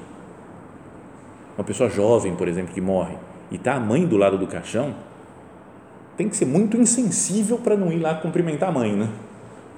uma 1.57 1.65
pessoa 1.65 1.89
jovem, 1.89 2.35
por 2.35 2.49
exemplo, 2.49 2.73
que 2.73 2.81
morre, 2.81 3.17
e 3.51 3.57
está 3.57 3.75
a 3.75 3.81
mãe 3.81 4.07
do 4.07 4.17
lado 4.17 4.39
do 4.39 4.47
caixão, 4.47 4.95
tem 6.17 6.29
que 6.29 6.37
ser 6.37 6.47
muito 6.47 6.77
insensível 6.77 7.59
para 7.59 7.77
não 7.77 7.93
ir 7.93 7.99
lá 7.99 8.15
cumprimentar 8.15 8.71
a 8.71 8.73
mãe, 8.73 8.93
né? 8.93 9.09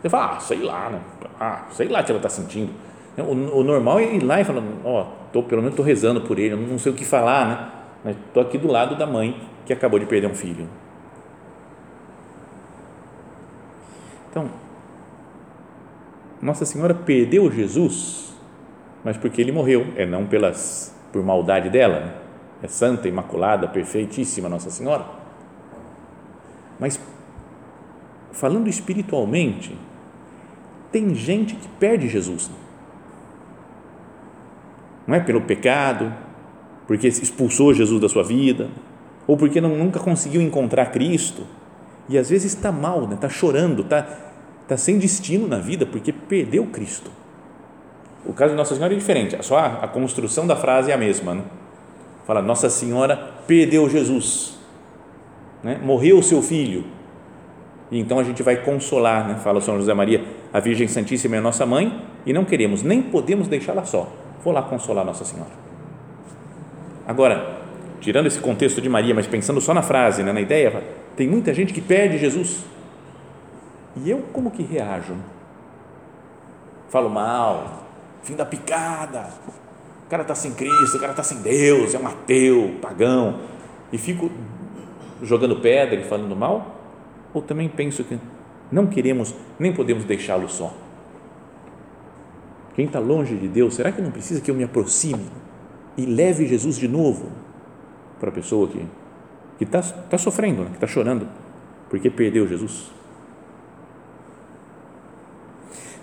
Você 0.01 0.09
fala, 0.09 0.37
ah, 0.37 0.41
sei 0.41 0.63
lá, 0.63 0.91
né? 0.91 1.01
Ah, 1.41 1.67
sei 1.73 1.89
lá 1.89 2.01
o 2.01 2.05
que 2.05 2.13
ela 2.13 2.19
está 2.19 2.29
sentindo. 2.29 2.73
O, 3.17 3.59
o, 3.59 3.65
normal 3.65 3.99
é 3.99 4.15
ir 4.15 4.23
lá 4.23 4.41
e 4.41 4.45
falar, 4.45 4.63
ó, 4.85 5.07
oh, 5.35 5.43
pelo 5.43 5.61
menos 5.61 5.73
estou 5.73 5.85
rezando 5.85 6.21
por 6.21 6.39
ele, 6.39 6.55
não 6.55 6.79
sei 6.79 6.93
o 6.93 6.95
que 6.95 7.05
falar, 7.05 7.49
né? 7.49 7.69
Mas 8.05 8.17
estou 8.17 8.41
aqui 8.41 8.57
do 8.57 8.69
lado 8.69 8.95
da 8.95 9.07
mãe 9.07 9.37
que 9.69 9.73
acabou 9.75 10.01
de 10.01 10.07
perder 10.07 10.27
um 10.27 10.35
filho. 10.35 10.67
Então, 14.31 14.49
Nossa 16.41 16.65
Senhora 16.65 16.95
perdeu 16.95 17.53
Jesus, 17.53 18.33
mas 19.05 19.19
porque 19.19 19.43
ele 19.43 19.53
morreu, 19.53 19.89
é 19.95 20.07
não 20.07 20.27
pelas 20.27 20.97
por 21.13 21.23
maldade 21.23 21.69
dela, 21.69 22.01
né? 22.01 22.15
é 22.63 22.67
santa, 22.67 23.09
imaculada, 23.09 23.69
perfeitíssima 23.69 24.49
Nossa 24.49 24.71
Senhora. 24.71 25.05
Mas 26.81 26.99
falando 28.33 28.69
espiritualmente, 28.69 29.77
tem 30.91 31.15
gente 31.15 31.55
que 31.55 31.69
perde 31.69 32.09
Jesus. 32.09 32.51
Não 35.07 35.15
é 35.15 35.21
pelo 35.21 35.43
pecado, 35.43 36.11
porque 36.87 37.07
expulsou 37.07 37.75
Jesus 37.75 38.01
da 38.01 38.09
sua 38.09 38.23
vida, 38.23 38.71
ou 39.29 39.37
porque 39.37 39.61
não, 39.61 39.77
nunca 39.77 40.01
conseguiu 40.01 40.41
encontrar 40.41 40.87
Cristo, 40.87 41.43
e 42.09 42.17
às 42.17 42.31
vezes 42.31 42.55
está 42.55 42.73
mal, 42.73 43.05
está 43.05 43.29
né? 43.29 43.33
Chorando, 43.33 43.83
está 43.83 44.03
tá 44.67 44.77
sem 44.79 44.99
destino 44.99 45.47
na 45.47 45.59
vida 45.59 45.85
porque 45.85 46.11
perdeu 46.11 46.65
Cristo. 46.67 47.11
O 48.25 48.33
caso 48.33 48.53
de 48.53 48.57
Nossa 48.57 48.75
Senhora 48.75 48.95
é 48.95 48.97
diferente, 48.97 49.37
só 49.45 49.59
a, 49.59 49.67
a 49.85 49.89
construção 49.89 50.47
da 50.47 50.57
frase 50.57 50.91
é 50.91 50.95
a 50.95 50.97
mesma. 50.97 51.35
Né? 51.35 51.43
Fala, 52.27 52.41
Nossa 52.41 52.71
Senhora 52.71 53.35
perdeu 53.47 53.89
Jesus, 53.89 54.59
né? 55.63 55.79
morreu 55.83 56.19
o 56.19 56.23
seu 56.23 56.41
filho, 56.41 56.85
e 57.91 57.99
então 58.01 58.19
a 58.19 58.25
gente 58.25 58.43
vai 58.43 58.57
consolar, 58.57 59.29
né? 59.29 59.37
fala 59.37 59.61
São 59.61 59.77
José 59.77 59.93
Maria, 59.93 60.25
a 60.53 60.61
Virgem 60.61 60.89
Santíssima 60.89 61.37
é 61.37 61.41
nossa 61.41 61.67
mãe 61.67 62.03
e 62.25 62.33
não 62.33 62.45
queremos, 62.45 62.83
nem 62.83 63.03
podemos 63.03 63.47
deixá-la 63.47 63.85
só. 63.85 64.11
Vou 64.43 64.55
lá 64.55 64.63
consolar 64.63 65.05
Nossa 65.05 65.25
Senhora. 65.25 65.51
Agora, 67.07 67.68
tirando 68.01 68.27
esse 68.27 68.39
contexto 68.39 68.81
de 68.81 68.89
Maria, 68.89 69.15
mas 69.15 69.27
pensando 69.27 69.61
só 69.61 69.75
na 69.75 69.83
frase, 69.83 70.23
né? 70.23 70.33
na 70.33 70.41
ideia, 70.41 70.83
tem 71.17 71.29
muita 71.29 71.53
gente 71.53 71.73
que 71.73 71.81
perde 71.81 72.19
Jesus. 72.19 72.65
E 73.97 74.11
eu 74.11 74.23
como 74.33 74.51
que 74.51 74.63
reajo? 74.63 75.15
Falo 76.89 77.11
mal, 77.11 77.85
fim 78.23 78.35
da 78.35 78.47
picada, 78.47 79.29
o 80.07 80.11
cara 80.11 80.23
está 80.23 80.35
sem 80.35 80.53
Cristo, 80.53 80.97
o 80.97 81.01
cara 81.01 81.13
está 81.13 81.23
sem 81.23 81.39
Deus, 81.43 81.95
é 81.95 81.99
um 81.99 82.07
ateu, 82.07 82.77
pagão, 82.81 83.41
e 83.93 83.99
fico 83.99 84.31
jogando 85.23 85.57
pedra 85.57 85.97
e 85.97 86.05
falando 86.05 86.35
mal? 86.35 86.77
Ou 87.35 87.43
também 87.43 87.69
penso 87.69 88.05
que 88.05 88.19
não 88.71 88.87
queremos, 88.87 89.35
nem 89.59 89.73
podemos 89.73 90.05
deixá-lo 90.05 90.49
só? 90.49 90.73
Quem 92.75 92.87
está 92.87 93.01
longe 93.01 93.35
de 93.37 93.49
Deus, 93.49 93.75
será 93.75 93.91
que 93.91 94.01
não 94.01 94.11
precisa 94.11 94.41
que 94.41 94.51
eu 94.51 94.55
me 94.55 94.65
aproxime 94.65 95.27
e 95.97 96.07
leve 96.07 96.47
Jesus 96.47 96.77
de 96.77 96.87
novo 96.87 97.27
para 98.19 98.31
a 98.31 98.33
pessoa 98.33 98.69
que 98.69 99.65
está 99.65 99.83
tá 99.83 100.19
sofrendo, 100.19 100.63
né? 100.63 100.69
que 100.71 100.77
está 100.77 100.87
chorando, 100.87 101.27
porque 101.89 102.11
perdeu 102.11 102.47
Jesus? 102.47 102.91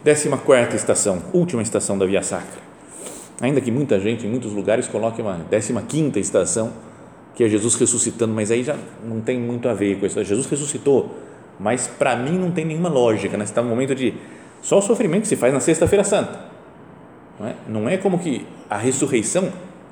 Décima 0.03 0.37
quarta 0.37 0.75
estação, 0.75 1.21
última 1.33 1.61
estação 1.61 1.97
da 1.97 2.05
Via 2.05 2.21
Sacra. 2.21 2.63
Ainda 3.41 3.59
que 3.59 3.71
muita 3.71 3.99
gente 3.99 4.25
em 4.25 4.29
muitos 4.29 4.53
lugares 4.53 4.87
coloque 4.87 5.21
uma 5.21 5.37
décima 5.49 5.81
quinta 5.81 6.19
estação, 6.19 6.71
que 7.33 7.43
é 7.43 7.49
Jesus 7.49 7.75
ressuscitando, 7.75 8.33
mas 8.33 8.51
aí 8.51 8.63
já 8.63 8.77
não 9.03 9.19
tem 9.19 9.39
muito 9.39 9.67
a 9.67 9.73
ver 9.73 9.99
com 9.99 10.05
isso. 10.05 10.23
Jesus 10.23 10.47
ressuscitou, 10.47 11.15
mas 11.59 11.87
para 11.87 12.15
mim 12.15 12.37
não 12.37 12.51
tem 12.51 12.63
nenhuma 12.63 12.87
lógica. 12.87 13.35
Né? 13.35 13.43
Está 13.43 13.61
no 13.61 13.69
momento 13.69 13.93
de 13.93 14.13
só 14.61 14.77
o 14.77 14.81
sofrimento 14.81 15.23
que 15.23 15.27
se 15.27 15.35
faz 15.35 15.53
na 15.53 15.59
Sexta-feira 15.59 16.03
Santa. 16.03 16.39
Não 17.39 17.47
é? 17.47 17.55
não 17.67 17.89
é 17.89 17.97
como 17.97 18.19
que 18.19 18.45
a 18.69 18.77
ressurreição 18.77 19.51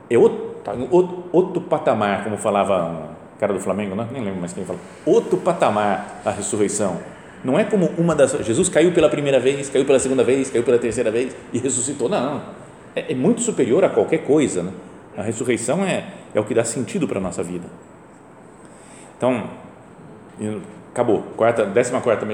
é 0.10 0.18
outro, 0.18 0.53
tá, 0.64 0.74
outro, 0.90 1.24
outro 1.32 1.62
patamar, 1.62 2.24
como 2.24 2.38
falava 2.38 3.10
o 3.36 3.40
cara 3.40 3.54
do 3.54 3.60
Flamengo, 3.60 3.96
né? 3.96 4.08
nem 4.12 4.24
lembro 4.24 4.40
mais 4.40 4.54
quem 4.54 4.66
falou. 4.66 4.82
Outro 5.06 5.38
patamar 5.38 6.22
a 6.26 6.32
ressurreição 6.32 7.00
não 7.44 7.60
é 7.60 7.66
como 7.66 7.88
uma 7.98 8.16
das. 8.16 8.32
Jesus 8.46 8.70
caiu 8.70 8.94
pela 8.94 9.10
primeira 9.10 9.40
vez, 9.40 9.70
caiu 9.70 9.86
pela 9.86 10.00
segunda 10.00 10.24
vez, 10.24 10.50
caiu 10.50 10.64
pela 10.64 10.80
terceira 10.80 11.12
vez 11.12 11.36
e 11.52 11.60
ressuscitou. 11.60 12.08
Não, 12.08 12.42
é, 12.96 13.12
é 13.12 13.16
muito 13.16 13.42
superior 13.42 13.84
a 13.84 13.90
qualquer 13.90 14.20
coisa. 14.20 14.64
Né? 14.64 14.72
A 15.18 15.22
ressurreição 15.22 15.84
é, 15.84 16.06
é 16.34 16.40
o 16.40 16.46
que 16.46 16.54
dá 16.54 16.64
sentido 16.64 17.08
para 17.08 17.20
a 17.20 17.22
nossa 17.22 17.44
vida. 17.44 17.68
Então, 19.18 19.50
acabou. 20.92 21.24
Quarta, 21.36 21.66
décima 21.66 22.00
quarta 22.00 22.26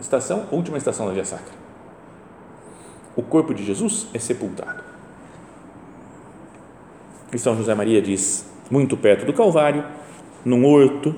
estação, 0.00 0.46
última 0.52 0.78
estação 0.78 1.06
da 1.06 1.12
Via 1.12 1.24
Sacra. 1.24 1.62
O 3.16 3.22
corpo 3.22 3.52
de 3.52 3.64
Jesus 3.64 4.06
é 4.14 4.18
sepultado. 4.18 4.91
E 7.32 7.38
São 7.38 7.56
José 7.56 7.74
Maria 7.74 8.02
diz: 8.02 8.44
muito 8.70 8.96
perto 8.96 9.24
do 9.24 9.32
Calvário, 9.32 9.84
num 10.44 10.64
horto, 10.64 11.14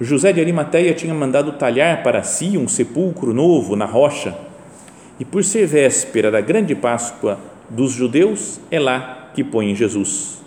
José 0.00 0.32
de 0.32 0.40
Arimateia 0.40 0.94
tinha 0.94 1.14
mandado 1.14 1.52
talhar 1.52 2.02
para 2.02 2.22
si 2.22 2.58
um 2.58 2.66
sepulcro 2.66 3.32
novo 3.32 3.76
na 3.76 3.84
rocha, 3.84 4.36
e 5.18 5.24
por 5.24 5.44
ser 5.44 5.66
véspera 5.66 6.30
da 6.30 6.40
grande 6.40 6.74
Páscoa 6.74 7.38
dos 7.70 7.92
judeus, 7.92 8.60
é 8.70 8.80
lá 8.80 9.30
que 9.34 9.44
põe 9.44 9.74
Jesus. 9.74 10.42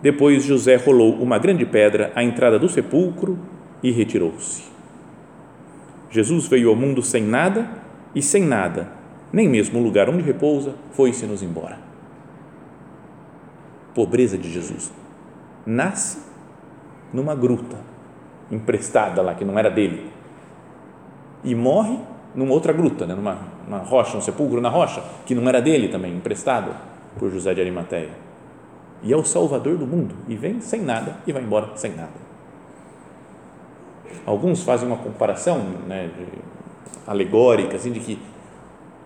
Depois 0.00 0.44
José 0.44 0.76
rolou 0.76 1.14
uma 1.14 1.38
grande 1.38 1.66
pedra 1.66 2.12
à 2.14 2.22
entrada 2.22 2.58
do 2.58 2.68
sepulcro 2.68 3.38
e 3.82 3.90
retirou-se. 3.90 4.62
Jesus 6.10 6.46
veio 6.46 6.68
ao 6.68 6.76
mundo 6.76 7.02
sem 7.02 7.22
nada 7.22 7.68
e 8.14 8.22
sem 8.22 8.42
nada, 8.42 8.88
nem 9.32 9.48
mesmo 9.48 9.80
o 9.80 9.82
lugar 9.82 10.08
onde 10.08 10.22
repousa, 10.22 10.74
foi-se-nos 10.92 11.42
embora. 11.42 11.85
Pobreza 13.96 14.36
de 14.36 14.52
Jesus. 14.52 14.92
Nasce 15.64 16.18
numa 17.14 17.34
gruta 17.34 17.78
emprestada 18.50 19.22
lá, 19.22 19.34
que 19.34 19.42
não 19.42 19.58
era 19.58 19.70
dele, 19.70 20.12
e 21.42 21.54
morre 21.54 21.98
numa 22.34 22.52
outra 22.52 22.74
gruta, 22.74 23.06
né, 23.06 23.14
numa, 23.14 23.78
rocha, 23.78 24.18
um 24.18 24.20
sepulcro 24.20 24.60
na 24.60 24.68
rocha, 24.68 25.02
que 25.24 25.34
não 25.34 25.48
era 25.48 25.62
dele 25.62 25.88
também, 25.88 26.14
emprestado 26.14 26.70
por 27.18 27.30
José 27.30 27.54
de 27.54 27.62
Arimateia. 27.62 28.10
E 29.02 29.12
é 29.12 29.16
o 29.16 29.24
Salvador 29.24 29.78
do 29.78 29.86
mundo, 29.86 30.14
e 30.28 30.36
vem 30.36 30.60
sem 30.60 30.82
nada 30.82 31.16
e 31.26 31.32
vai 31.32 31.42
embora 31.42 31.70
sem 31.76 31.92
nada. 31.92 32.26
alguns 34.26 34.62
fazem 34.62 34.86
uma 34.86 34.98
comparação 34.98 35.58
né, 35.88 36.10
alegórica, 37.06 37.76
assim, 37.76 37.92
de 37.92 38.00
que 38.00 38.18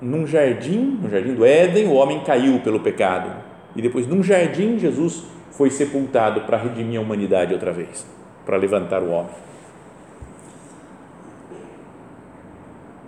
num 0.03 0.27
jardim, 0.27 0.99
no 1.01 1.09
jardim 1.09 1.35
do 1.35 1.45
Éden, 1.45 1.87
o 1.87 1.93
homem 1.93 2.25
caiu 2.25 2.59
pelo 2.61 2.81
pecado. 2.81 3.50
E 3.77 3.83
depois, 3.83 4.07
num 4.07 4.23
jardim, 4.23 4.79
Jesus 4.79 5.25
foi 5.53 5.71
sepultado 5.71 6.43
para 6.43 6.57
redimir 6.57 6.99
a 6.99 7.03
humanidade 7.03 7.53
outra 7.53 7.73
vez, 7.73 8.07
para 8.45 8.57
levantar 8.57 9.03
o 9.03 9.11
homem. 9.11 9.33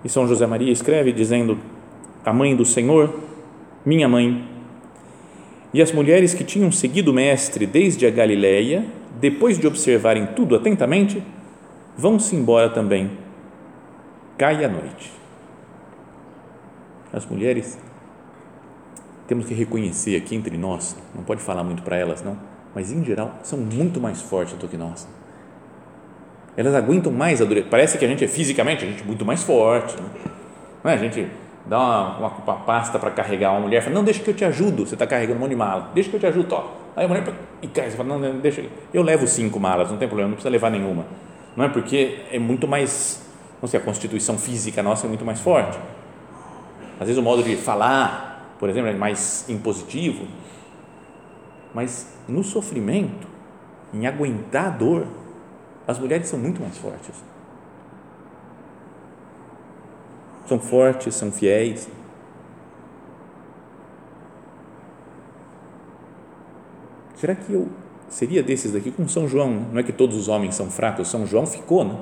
E 0.05 0.09
São 0.09 0.27
José 0.27 0.47
Maria 0.47 0.73
escreve 0.73 1.13
dizendo: 1.13 1.59
A 2.25 2.33
mãe 2.33 2.55
do 2.55 2.65
Senhor, 2.65 3.21
minha 3.85 4.09
mãe. 4.09 4.49
E 5.75 5.81
as 5.81 5.91
mulheres 5.91 6.35
que 6.35 6.45
tinham 6.45 6.71
seguido 6.71 7.11
o 7.11 7.15
Mestre 7.15 7.65
desde 7.65 8.07
a 8.07 8.11
Galileia, 8.11 8.85
depois 9.21 9.59
de 9.59 9.67
observarem 9.67 10.27
tudo 10.27 10.55
atentamente, 10.55 11.23
vão-se 11.97 12.37
embora 12.37 12.69
também. 12.69 13.11
Cai 14.37 14.65
a 14.65 14.69
noite. 14.69 15.11
As 17.13 17.25
mulheres, 17.25 17.79
temos 19.35 19.47
que 19.47 19.55
reconhecer 19.55 20.17
aqui 20.17 20.35
entre 20.35 20.57
nós, 20.57 20.97
não 21.15 21.25
pode 21.25 21.41
falar 21.41 21.65
muito 21.65 21.83
para 21.83 21.97
elas, 21.97 22.23
não, 22.23 22.37
mas 22.75 22.93
em 22.93 23.05
geral 23.05 23.39
são 23.43 23.59
muito 23.59 24.01
mais 24.01 24.21
fortes 24.21 24.55
do 24.59 24.69
que 24.69 24.77
nós 24.77 25.07
elas 26.57 26.75
aguentam 26.75 27.11
mais 27.13 27.41
a 27.41 27.45
dureza. 27.45 27.67
Parece 27.71 27.99
que 27.99 28.05
a 28.05 28.09
gente 28.09 28.25
é 28.25 28.29
fisicamente 28.29 28.85
a 28.85 28.89
gente 28.89 29.03
é 29.03 29.07
muito 29.07 29.25
mais 29.25 29.43
forte. 29.43 29.97
Né? 29.97 30.09
Não 30.85 30.91
é? 30.91 30.95
A 30.95 30.99
gente 30.99 31.27
dá 31.67 31.79
uma, 31.79 32.19
uma, 32.19 32.29
uma 32.29 32.55
pasta 32.57 32.99
para 32.99 33.11
carregar 33.11 33.53
uma 33.53 33.61
mulher, 33.61 33.83
fala, 33.83 33.95
não, 33.95 34.05
deixa 34.05 34.23
que 34.23 34.29
eu 34.29 34.35
te 34.35 34.45
ajudo, 34.45 34.87
você 34.87 34.95
está 34.95 35.07
carregando 35.07 35.39
um 35.39 35.41
monte 35.41 35.51
de 35.51 35.57
mala, 35.57 35.91
deixa 35.95 36.11
que 36.11 36.17
eu 36.17 36.21
te 36.21 36.27
ajudo, 36.27 36.55
ó. 36.55 36.83
Aí 36.97 37.05
a 37.05 37.09
mulher 37.09 37.25
e 37.63 37.69
cai, 37.69 37.89
você 37.89 37.97
fala, 37.97 38.19
não, 38.19 38.41
deixa, 38.41 38.65
eu 38.93 39.03
levo 39.03 39.27
cinco 39.27 39.59
malas, 39.61 39.91
não 39.91 39.97
tem 39.97 40.09
problema, 40.09 40.31
não 40.31 40.35
precisa 40.35 40.51
levar 40.51 40.71
nenhuma. 40.71 41.07
Não 41.57 41.65
é 41.65 41.69
porque 41.69 42.21
é 42.31 42.39
muito 42.39 42.67
mais, 42.67 43.23
não 43.63 43.69
sei, 43.69 43.79
a 43.79 43.83
constituição 43.83 44.37
física 44.37 44.83
nossa 44.83 45.07
é 45.07 45.09
muito 45.09 45.25
mais 45.25 45.41
forte. 45.41 45.79
Às 47.01 47.07
vezes 47.07 47.17
o 47.17 47.23
modo 47.23 47.43
de 47.43 47.57
falar, 47.57 48.32
por 48.63 48.71
exemplo, 48.71 48.91
é 48.91 48.95
mais 48.95 49.45
impositivo, 49.49 50.25
mas 51.75 52.17
no 52.29 52.45
sofrimento, 52.45 53.27
em 53.93 54.07
aguentar 54.07 54.67
a 54.67 54.71
dor, 54.71 55.05
as 55.85 55.99
mulheres 55.99 56.29
são 56.29 56.39
muito 56.39 56.61
mais 56.61 56.79
fortes. 56.79 57.25
São 60.47 60.61
fortes, 60.61 61.13
são 61.13 61.33
fiéis. 61.33 61.89
Será 67.17 67.35
que 67.35 67.53
eu 67.53 67.69
seria 68.09 68.45
desses 68.45 68.75
daqui 68.75 68.93
com 68.93 69.09
São 69.09 69.27
João? 69.27 69.51
Não 69.73 69.81
é 69.81 69.83
que 69.83 69.93
todos 69.93 70.17
os 70.17 70.29
homens 70.29 70.55
são 70.55 70.71
fracos, 70.71 71.09
São 71.09 71.27
João 71.27 71.47
ficou, 71.47 71.85
né? 71.85 71.99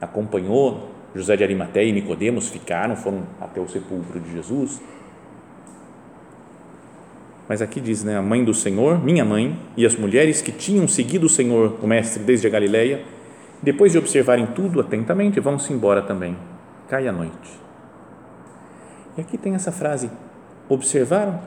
acompanhou, 0.00 0.88
José 1.14 1.36
de 1.36 1.44
Arimateia 1.44 1.90
e 1.90 1.92
Nicodemos 1.92 2.48
ficaram, 2.48 2.96
foram 2.96 3.24
até 3.38 3.60
o 3.60 3.68
sepulcro 3.68 4.18
de 4.18 4.32
Jesus. 4.32 4.80
Mas 7.50 7.60
aqui 7.60 7.80
diz, 7.80 8.04
né, 8.04 8.16
a 8.16 8.22
mãe 8.22 8.44
do 8.44 8.54
Senhor, 8.54 9.02
minha 9.02 9.24
mãe, 9.24 9.58
e 9.76 9.84
as 9.84 9.96
mulheres 9.96 10.40
que 10.40 10.52
tinham 10.52 10.86
seguido 10.86 11.26
o 11.26 11.28
Senhor, 11.28 11.80
o 11.82 11.86
Mestre, 11.88 12.22
desde 12.22 12.46
a 12.46 12.50
Galileia, 12.50 13.02
depois 13.60 13.90
de 13.90 13.98
observarem 13.98 14.46
tudo 14.46 14.80
atentamente, 14.80 15.40
vão-se 15.40 15.72
embora 15.72 16.00
também. 16.00 16.36
Cai 16.88 17.08
a 17.08 17.12
noite. 17.12 17.58
E 19.18 19.20
aqui 19.20 19.36
tem 19.36 19.56
essa 19.56 19.72
frase: 19.72 20.08
observaram 20.68 21.40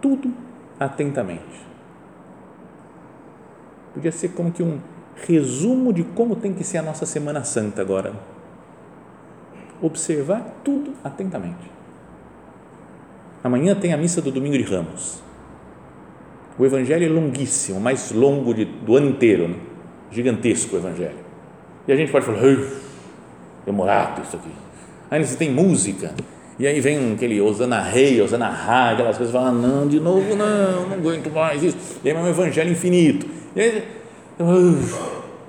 tudo 0.00 0.32
atentamente. 0.78 1.66
Podia 3.92 4.12
ser 4.12 4.28
como 4.28 4.52
que 4.52 4.62
um 4.62 4.78
resumo 5.26 5.92
de 5.92 6.04
como 6.04 6.36
tem 6.36 6.54
que 6.54 6.62
ser 6.62 6.78
a 6.78 6.82
nossa 6.82 7.04
Semana 7.04 7.42
Santa 7.42 7.82
agora. 7.82 8.12
Observar 9.82 10.60
tudo 10.62 10.92
atentamente. 11.02 11.68
Amanhã 13.42 13.74
tem 13.74 13.92
a 13.92 13.96
missa 13.96 14.22
do 14.22 14.30
Domingo 14.30 14.56
de 14.56 14.62
Ramos. 14.62 15.26
O 16.58 16.66
evangelho 16.66 17.06
é 17.06 17.08
longuíssimo, 17.08 17.80
mais 17.80 18.10
longo 18.10 18.52
de, 18.52 18.64
do 18.64 18.96
ano 18.96 19.10
inteiro, 19.10 19.48
né? 19.48 19.56
gigantesco 20.10 20.74
o 20.74 20.78
evangelho. 20.78 21.18
E 21.86 21.92
a 21.92 21.96
gente 21.96 22.10
pode 22.10 22.26
falar, 22.26 22.40
demorado 23.64 24.22
isso 24.22 24.36
aqui. 24.36 24.50
Aí 25.10 25.24
você 25.24 25.36
tem 25.36 25.50
música, 25.50 26.12
e 26.58 26.66
aí 26.66 26.80
vem 26.80 27.12
aquele 27.12 27.40
Osana 27.40 27.80
Rei, 27.80 28.20
Osana 28.20 28.48
Ra, 28.48 28.90
aquelas 28.90 29.16
coisas, 29.16 29.32
fala, 29.32 29.52
não, 29.52 29.86
de 29.86 30.00
novo 30.00 30.34
não, 30.34 30.88
não 30.88 30.94
aguento 30.94 31.30
mais 31.30 31.62
isso. 31.62 32.00
E 32.02 32.10
aí 32.10 32.16
é 32.16 32.18
um 32.18 32.26
evangelho 32.26 32.72
infinito. 32.72 33.26
E 33.54 33.60
aí, 33.60 33.84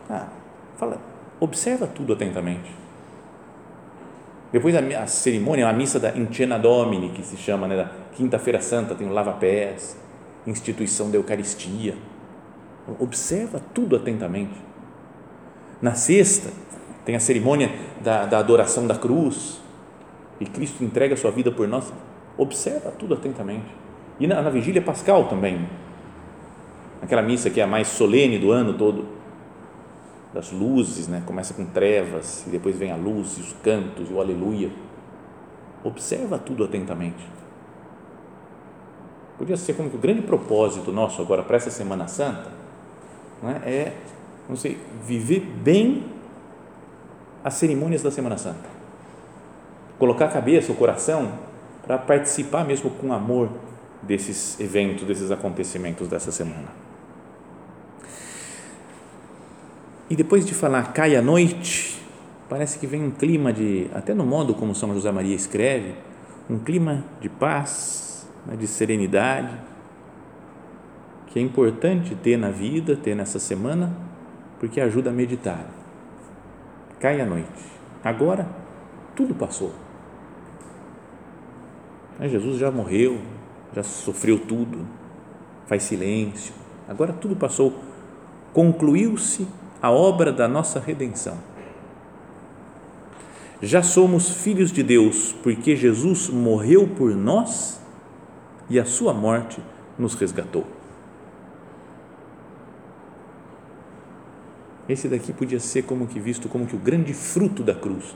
ah, 0.10 0.28
fala, 0.78 1.02
observa 1.40 1.88
tudo 1.88 2.14
atentamente. 2.14 2.70
Depois 4.52 4.76
a, 4.76 4.80
a 5.02 5.08
cerimônia, 5.08 5.68
a 5.68 5.74
missa 5.74 6.00
da 6.00 6.16
Incena 6.16 6.58
Domini, 6.58 7.10
que 7.10 7.24
se 7.24 7.38
chama, 7.38 7.68
né, 7.68 7.76
da 7.76 7.90
Quinta-feira 8.16 8.62
Santa, 8.62 8.96
tem 8.96 9.08
o 9.08 9.12
lava-pés, 9.12 9.98
instituição 10.52 11.10
da 11.10 11.18
Eucaristia. 11.18 11.96
Observa 13.00 13.62
tudo 13.74 13.96
atentamente. 13.96 14.56
Na 15.82 15.94
sexta, 15.94 16.50
tem 17.06 17.16
a 17.16 17.20
cerimônia 17.20 17.72
da, 18.02 18.26
da 18.26 18.40
adoração 18.40 18.88
da 18.88 18.96
cruz, 18.96 19.62
e 20.40 20.46
Cristo 20.46 20.84
entrega 20.84 21.14
a 21.14 21.18
sua 21.18 21.32
vida 21.32 21.52
por 21.52 21.68
nós. 21.68 21.92
Observa 22.38 22.92
tudo 22.92 23.14
atentamente. 23.14 23.68
E 24.20 24.28
na, 24.28 24.42
na 24.42 24.50
vigília 24.50 24.82
pascal 24.82 25.26
também, 25.28 25.68
aquela 27.02 27.22
missa 27.22 27.50
que 27.50 27.60
é 27.60 27.64
a 27.64 27.68
mais 27.68 27.88
solene 27.88 28.38
do 28.40 28.52
ano 28.52 28.74
todo, 28.74 29.06
das 30.34 30.52
luzes, 30.52 31.08
né? 31.08 31.24
começa 31.26 31.54
com 31.54 31.66
trevas, 31.66 32.46
e 32.48 32.50
depois 32.50 32.78
vem 32.78 32.92
a 32.92 32.96
luz, 32.96 33.38
e 33.38 33.42
os 33.42 33.54
cantos, 33.64 34.10
e 34.10 34.14
o 34.14 34.20
aleluia. 34.20 34.70
Observa 35.84 36.38
tudo 36.38 36.64
atentamente 36.64 37.40
podia 39.40 39.58
ser 39.58 39.74
como 39.74 39.90
que 39.90 39.96
o 39.96 40.00
grande 40.00 40.22
propósito 40.22 40.92
nosso 40.92 41.22
agora 41.22 41.42
para 41.42 41.58
essa 41.58 41.72
Semana 41.72 42.08
Santa 42.08 42.60
né, 43.42 43.62
é, 43.66 43.94
não 44.48 44.56
sei, 44.56 44.78
viver 45.06 45.40
bem 45.40 46.04
as 47.44 47.54
cerimônias 47.54 48.04
da 48.04 48.12
Semana 48.12 48.38
Santa. 48.38 48.68
Colocar 49.98 50.26
a 50.26 50.30
cabeça, 50.30 50.72
o 50.72 50.76
coração, 50.76 51.32
para 51.86 51.98
participar 51.98 52.66
mesmo 52.66 52.90
com 52.90 53.14
amor 53.14 53.50
desses 54.02 54.60
eventos, 54.60 55.06
desses 55.06 55.32
acontecimentos 55.32 56.08
dessa 56.08 56.32
semana. 56.32 56.68
E 60.10 60.16
depois 60.16 60.46
de 60.46 60.54
falar 60.54 60.94
cai 60.94 61.16
a 61.16 61.22
noite, 61.22 62.02
parece 62.50 62.80
que 62.80 62.88
vem 62.88 63.04
um 63.04 63.12
clima 63.12 63.54
de, 63.54 63.90
até 63.94 64.14
no 64.14 64.26
modo 64.26 64.54
como 64.56 64.74
São 64.74 64.94
José 64.94 65.12
Maria 65.12 65.36
escreve, 65.36 65.94
um 66.50 66.58
clima 66.58 67.06
de 67.22 67.30
paz, 67.30 68.09
de 68.58 68.68
serenidade, 68.68 69.56
que 71.28 71.40
é 71.40 71.42
importante 71.42 72.16
ter 72.16 72.38
na 72.38 72.50
vida, 72.50 72.96
ter 72.96 73.16
nessa 73.16 73.40
semana, 73.40 73.96
porque 74.60 74.82
ajuda 74.82 75.10
a 75.10 75.14
meditar. 75.14 75.66
Cai 77.00 77.22
a 77.22 77.26
noite. 77.26 77.48
Agora, 78.04 78.48
tudo 79.16 79.36
passou. 79.36 79.72
Né, 82.18 82.28
Jesus 82.28 82.58
já 82.58 82.72
morreu, 82.72 83.20
já 83.74 83.84
sofreu 83.84 84.40
tudo, 84.40 84.86
faz 85.68 85.84
silêncio. 85.84 86.54
Agora 86.88 87.14
tudo 87.14 87.36
passou. 87.36 87.74
Concluiu-se 88.52 89.48
a 89.82 89.92
obra 89.92 90.34
da 90.34 90.48
nossa 90.48 90.80
redenção. 90.80 91.38
Já 93.62 93.84
somos 93.84 94.30
filhos 94.30 94.72
de 94.72 94.82
Deus 94.82 95.34
porque 95.44 95.76
Jesus 95.76 96.30
morreu 96.30 96.88
por 96.88 97.14
nós 97.16 97.79
e 98.70 98.80
a 98.80 98.86
sua 98.86 99.14
morte 99.14 99.62
nos 99.98 100.14
resgatou. 100.14 100.66
Esse 104.88 105.08
daqui 105.08 105.32
podia 105.32 105.60
ser 105.60 105.84
como 105.84 106.08
que 106.08 106.20
visto 106.20 106.50
como 106.50 106.66
que 106.66 106.76
o 106.76 106.80
grande 106.80 107.14
fruto 107.14 107.64
da 107.64 107.76
cruz. 107.76 108.16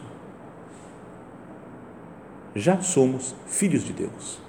Já 2.55 2.81
somos 2.81 3.35
filhos 3.45 3.83
de 3.83 3.93
Deus. 3.93 4.39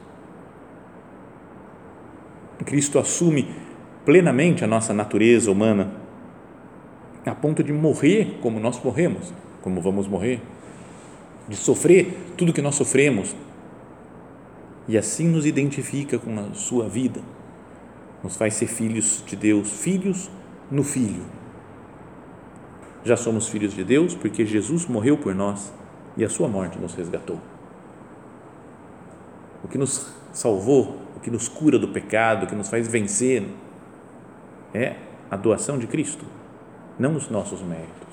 Cristo 2.64 2.98
assume 2.98 3.54
plenamente 4.04 4.64
a 4.64 4.66
nossa 4.66 4.92
natureza 4.92 5.50
humana, 5.50 5.92
a 7.26 7.34
ponto 7.34 7.62
de 7.62 7.72
morrer 7.72 8.38
como 8.40 8.58
nós 8.58 8.82
morremos, 8.82 9.32
como 9.62 9.80
vamos 9.80 10.06
morrer, 10.06 10.40
de 11.48 11.56
sofrer 11.56 12.32
tudo 12.36 12.52
que 12.52 12.62
nós 12.62 12.74
sofremos, 12.74 13.34
e 14.86 14.98
assim 14.98 15.28
nos 15.28 15.46
identifica 15.46 16.18
com 16.18 16.38
a 16.38 16.54
sua 16.54 16.88
vida, 16.88 17.20
nos 18.22 18.36
faz 18.36 18.54
ser 18.54 18.66
filhos 18.66 19.22
de 19.26 19.36
Deus, 19.36 19.70
filhos 19.70 20.30
no 20.70 20.82
Filho. 20.82 21.24
Já 23.04 23.16
somos 23.16 23.48
filhos 23.48 23.74
de 23.74 23.84
Deus 23.84 24.14
porque 24.14 24.46
Jesus 24.46 24.86
morreu 24.86 25.16
por 25.18 25.34
nós 25.34 25.72
e 26.16 26.24
a 26.24 26.28
sua 26.28 26.48
morte 26.48 26.78
nos 26.78 26.94
resgatou. 26.94 27.38
O 29.62 29.68
que 29.68 29.78
nos 29.78 30.12
salvou, 30.32 30.98
o 31.16 31.20
que 31.20 31.30
nos 31.30 31.48
cura 31.48 31.78
do 31.78 31.88
pecado, 31.88 32.44
o 32.44 32.46
que 32.46 32.54
nos 32.54 32.68
faz 32.68 32.88
vencer 32.88 33.46
é 34.72 34.96
a 35.30 35.36
doação 35.36 35.78
de 35.78 35.86
Cristo, 35.86 36.24
não 36.98 37.14
os 37.16 37.28
nossos 37.28 37.62
méritos. 37.62 38.04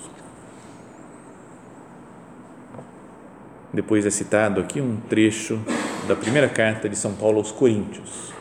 depois 3.73 4.05
é 4.05 4.09
citado 4.09 4.59
aqui 4.59 4.81
um 4.81 4.97
trecho 4.97 5.59
da 6.07 6.15
primeira 6.15 6.49
carta 6.49 6.89
de 6.89 6.95
São 6.95 7.13
Paulo 7.13 7.37
aos 7.37 7.51
Coríntios. 7.51 8.31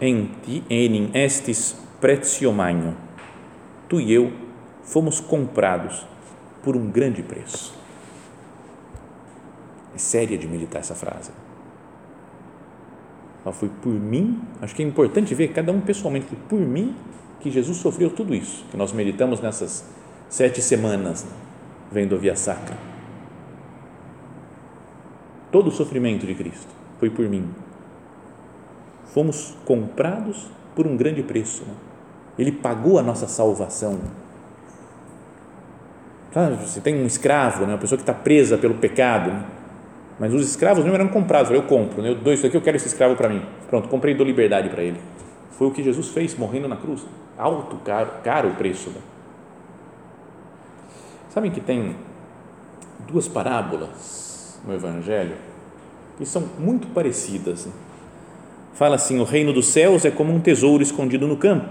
En 0.00 0.28
ti 0.44 0.62
enim 0.70 1.10
estis 1.14 1.76
pretio 2.00 2.52
magno. 2.52 2.94
Tu 3.88 4.00
e 4.00 4.12
eu 4.12 4.32
fomos 4.82 5.20
comprados 5.20 6.06
por 6.62 6.76
um 6.76 6.90
grande 6.90 7.22
preço. 7.22 7.74
É 9.94 9.98
séria 9.98 10.36
de 10.36 10.46
meditar 10.46 10.80
essa 10.80 10.94
frase. 10.94 11.30
Ela 13.44 13.52
foi 13.52 13.68
por 13.68 13.92
mim, 13.92 14.40
acho 14.60 14.74
que 14.74 14.82
é 14.82 14.86
importante 14.86 15.34
ver 15.34 15.48
cada 15.48 15.70
um 15.70 15.80
pessoalmente, 15.80 16.26
foi 16.26 16.38
por 16.48 16.60
mim 16.60 16.96
que 17.40 17.50
Jesus 17.50 17.76
sofreu 17.76 18.10
tudo 18.10 18.34
isso, 18.34 18.64
que 18.70 18.76
nós 18.76 18.92
meditamos 18.92 19.40
nessas 19.40 19.84
sete 20.28 20.60
semanas, 20.60 21.24
vendo 21.92 22.16
a 22.16 22.18
Via 22.18 22.34
Sacra 22.34 22.76
todo 25.56 25.68
o 25.68 25.72
sofrimento 25.72 26.26
de 26.26 26.34
Cristo 26.34 26.75
foi 26.98 27.10
por 27.10 27.28
mim. 27.28 27.48
Fomos 29.06 29.54
comprados 29.64 30.48
por 30.74 30.86
um 30.86 30.96
grande 30.96 31.22
preço. 31.22 31.64
Ele 32.38 32.52
pagou 32.52 32.98
a 32.98 33.02
nossa 33.02 33.26
salvação. 33.26 33.98
Você 36.60 36.82
tem 36.82 36.94
um 36.94 37.06
escravo, 37.06 37.64
né? 37.64 37.72
uma 37.72 37.78
pessoa 37.78 37.96
que 37.96 38.02
está 38.02 38.12
presa 38.12 38.58
pelo 38.58 38.74
pecado, 38.74 39.30
né? 39.30 39.42
mas 40.20 40.34
os 40.34 40.46
escravos 40.46 40.84
não 40.84 40.92
eram 40.92 41.08
comprados. 41.08 41.50
Eu 41.50 41.62
compro, 41.62 42.02
né? 42.02 42.10
eu 42.10 42.14
dou 42.14 42.30
isso 42.32 42.46
aqui, 42.46 42.54
eu 42.54 42.60
quero 42.60 42.76
esse 42.76 42.88
escravo 42.88 43.16
para 43.16 43.30
mim. 43.30 43.42
Pronto, 43.70 43.88
comprei 43.88 44.12
e 44.12 44.16
dou 44.16 44.26
liberdade 44.26 44.68
para 44.68 44.82
ele. 44.82 45.00
Foi 45.52 45.66
o 45.66 45.70
que 45.70 45.82
Jesus 45.82 46.08
fez 46.08 46.36
morrendo 46.36 46.68
na 46.68 46.76
cruz. 46.76 47.06
Alto, 47.38 47.76
caro, 47.76 48.10
caro 48.22 48.50
o 48.50 48.54
preço. 48.54 48.90
Né? 48.90 49.00
Sabem 51.30 51.50
que 51.50 51.60
tem 51.60 51.96
duas 53.08 53.28
parábolas 53.28 54.60
no 54.66 54.74
Evangelho 54.74 55.36
que 56.16 56.24
são 56.24 56.44
muito 56.58 56.86
parecidas. 56.88 57.68
Fala 58.74 58.96
assim: 58.96 59.18
o 59.20 59.24
reino 59.24 59.52
dos 59.52 59.66
céus 59.66 60.04
é 60.04 60.10
como 60.10 60.32
um 60.32 60.40
tesouro 60.40 60.82
escondido 60.82 61.26
no 61.26 61.36
campo. 61.36 61.68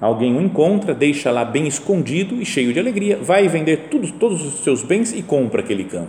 Alguém 0.00 0.36
o 0.36 0.40
encontra, 0.40 0.94
deixa 0.94 1.30
lá 1.30 1.44
bem 1.44 1.66
escondido 1.66 2.36
e 2.36 2.46
cheio 2.46 2.72
de 2.72 2.80
alegria, 2.80 3.18
vai 3.20 3.46
vender 3.48 3.88
tudo, 3.90 4.10
todos 4.12 4.44
os 4.46 4.64
seus 4.64 4.82
bens 4.82 5.12
e 5.12 5.22
compra 5.22 5.60
aquele 5.60 5.84
campo. 5.84 6.08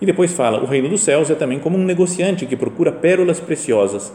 E 0.00 0.06
depois 0.06 0.32
fala: 0.32 0.62
o 0.62 0.66
reino 0.66 0.88
dos 0.88 1.02
céus 1.02 1.30
é 1.30 1.34
também 1.34 1.58
como 1.58 1.76
um 1.76 1.84
negociante 1.84 2.46
que 2.46 2.56
procura 2.56 2.90
pérolas 2.90 3.40
preciosas. 3.40 4.12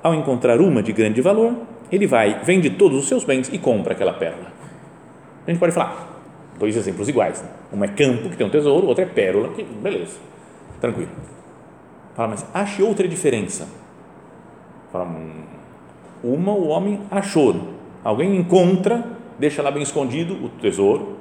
Ao 0.00 0.14
encontrar 0.14 0.60
uma 0.60 0.80
de 0.80 0.92
grande 0.92 1.20
valor, 1.20 1.54
ele 1.90 2.06
vai, 2.06 2.40
vende 2.44 2.70
todos 2.70 2.98
os 2.98 3.08
seus 3.08 3.24
bens 3.24 3.50
e 3.52 3.58
compra 3.58 3.94
aquela 3.94 4.12
pérola. 4.12 4.52
A 5.44 5.50
gente 5.50 5.58
pode 5.58 5.72
falar, 5.72 6.08
Dois 6.58 6.76
exemplos 6.76 7.08
iguais. 7.08 7.42
Né? 7.42 7.48
Um 7.72 7.84
é 7.84 7.88
campo, 7.88 8.28
que 8.28 8.36
tem 8.36 8.46
um 8.46 8.50
tesouro, 8.50 8.86
o 8.86 8.88
outro 8.88 9.04
é 9.04 9.06
pérola, 9.06 9.48
que 9.50 9.62
beleza, 9.62 10.16
tranquilo. 10.80 11.10
Fala, 12.14 12.28
mas 12.28 12.46
ache 12.52 12.82
outra 12.82 13.06
diferença. 13.06 13.68
Fala, 14.92 15.04
hum, 15.04 15.42
uma 16.22 16.52
o 16.52 16.68
homem 16.68 17.00
achou, 17.10 17.74
alguém 18.02 18.36
encontra, 18.36 19.04
deixa 19.38 19.62
lá 19.62 19.70
bem 19.70 19.82
escondido 19.82 20.34
o 20.34 20.48
tesouro, 20.48 21.16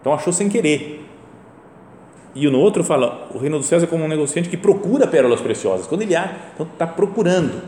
então 0.00 0.12
achou 0.12 0.32
sem 0.32 0.48
querer. 0.48 1.06
E 2.34 2.48
no 2.48 2.58
outro 2.58 2.84
fala, 2.84 3.28
o 3.34 3.38
reino 3.38 3.58
dos 3.58 3.66
céus 3.66 3.82
é 3.82 3.86
como 3.86 4.04
um 4.04 4.08
negociante 4.08 4.48
que 4.48 4.56
procura 4.56 5.06
pérolas 5.06 5.40
preciosas. 5.40 5.86
Quando 5.86 6.02
ele 6.02 6.14
há, 6.14 6.50
então 6.54 6.66
está 6.66 6.86
procurando. 6.86 7.60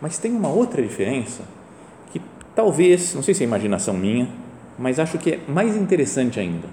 Mas 0.00 0.18
tem 0.18 0.32
uma 0.32 0.48
outra 0.48 0.82
diferença 0.82 1.44
Talvez, 2.54 3.14
não 3.14 3.22
sei 3.22 3.32
se 3.32 3.42
é 3.42 3.46
imaginação 3.46 3.94
minha, 3.94 4.28
mas 4.78 4.98
acho 4.98 5.18
que 5.18 5.30
é 5.30 5.40
mais 5.48 5.76
interessante 5.76 6.40
ainda. 6.40 6.68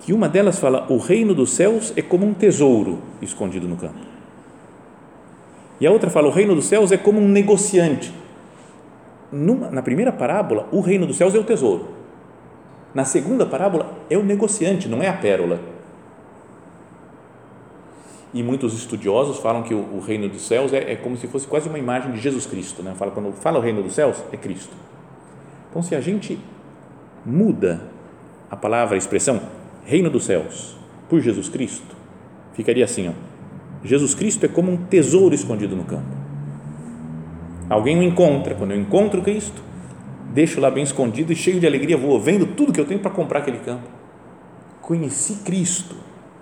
Que 0.00 0.12
uma 0.12 0.28
delas 0.28 0.58
fala: 0.58 0.86
o 0.90 0.98
reino 0.98 1.34
dos 1.34 1.50
céus 1.52 1.92
é 1.96 2.02
como 2.02 2.26
um 2.26 2.34
tesouro 2.34 2.98
escondido 3.20 3.66
no 3.68 3.76
campo. 3.76 3.98
E 5.80 5.86
a 5.86 5.90
outra 5.90 6.10
fala: 6.10 6.28
o 6.28 6.32
reino 6.32 6.54
dos 6.54 6.66
céus 6.66 6.92
é 6.92 6.96
como 6.96 7.20
um 7.20 7.28
negociante. 7.28 8.12
Numa, 9.32 9.70
na 9.70 9.82
primeira 9.82 10.12
parábola, 10.12 10.68
o 10.70 10.80
reino 10.80 11.06
dos 11.06 11.16
céus 11.16 11.34
é 11.34 11.38
o 11.38 11.44
tesouro. 11.44 11.88
Na 12.94 13.04
segunda 13.04 13.44
parábola, 13.44 13.94
é 14.08 14.16
o 14.16 14.22
negociante, 14.22 14.88
não 14.88 15.02
é 15.02 15.08
a 15.08 15.12
pérola 15.12 15.60
e 18.36 18.42
muitos 18.42 18.74
estudiosos 18.74 19.38
falam 19.38 19.62
que 19.62 19.72
o, 19.72 19.78
o 19.78 19.98
reino 19.98 20.28
dos 20.28 20.46
céus 20.46 20.70
é, 20.74 20.92
é, 20.92 20.96
como 20.96 21.16
se 21.16 21.26
fosse 21.26 21.46
quase 21.46 21.70
uma 21.70 21.78
imagem 21.78 22.12
de 22.12 22.20
Jesus 22.20 22.44
Cristo. 22.44 22.82
Né? 22.82 22.94
Fala, 22.94 23.10
quando 23.10 23.32
fala 23.32 23.58
o 23.58 23.62
reino 23.62 23.82
dos 23.82 23.94
céus, 23.94 24.22
é 24.30 24.36
Cristo. 24.36 24.74
Então, 25.70 25.82
se 25.82 25.94
a 25.94 26.02
gente 26.02 26.38
muda 27.24 27.80
a 28.50 28.54
palavra, 28.54 28.94
a 28.94 28.98
expressão 28.98 29.40
reino 29.86 30.10
dos 30.10 30.24
céus 30.24 30.76
por 31.08 31.20
Jesus 31.20 31.48
Cristo, 31.48 31.96
ficaria 32.52 32.84
assim: 32.84 33.08
ó, 33.08 33.12
Jesus 33.82 34.14
Cristo 34.14 34.44
é 34.44 34.48
como 34.48 34.70
um 34.70 34.76
tesouro 34.76 35.34
escondido 35.34 35.74
no 35.74 35.84
campo. 35.84 36.14
Alguém 37.70 37.98
o 37.98 38.02
encontra, 38.02 38.54
quando 38.54 38.72
eu 38.72 38.78
encontro 38.78 39.22
Cristo, 39.22 39.62
deixo 40.34 40.60
lá 40.60 40.70
bem 40.70 40.84
escondido 40.84 41.32
e 41.32 41.36
cheio 41.36 41.58
de 41.58 41.66
alegria, 41.66 41.96
vou 41.96 42.20
vendo 42.20 42.46
tudo 42.54 42.72
que 42.72 42.80
eu 42.80 42.84
tenho 42.84 43.00
para 43.00 43.10
comprar 43.10 43.38
aquele 43.38 43.58
campo. 43.60 43.88
Conheci 44.82 45.36
Cristo 45.44 45.96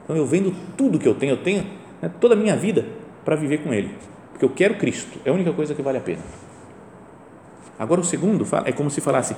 então 0.05 0.17
eu 0.17 0.27
vendo 0.27 0.55
tudo 0.77 0.99
que 0.99 1.09
eu 1.09 1.15
tenho, 1.15 1.33
eu 1.33 1.43
tenho 1.43 1.65
né, 2.01 2.11
toda 2.21 2.35
a 2.35 2.37
minha 2.37 2.55
vida 2.55 2.85
para 3.25 3.35
viver 3.35 3.59
com 3.59 3.73
Ele, 3.73 3.91
porque 4.31 4.45
eu 4.45 4.51
quero 4.51 4.75
Cristo, 4.77 5.19
é 5.25 5.31
a 5.31 5.33
única 5.33 5.53
coisa 5.53 5.75
que 5.75 5.83
vale 5.83 5.99
a 5.99 6.01
pena. 6.01 6.21
Agora 7.79 8.01
o 8.01 8.05
segundo 8.05 8.47
é 8.65 8.73
como 8.73 8.91
se 8.91 9.01
falasse: 9.01 9.35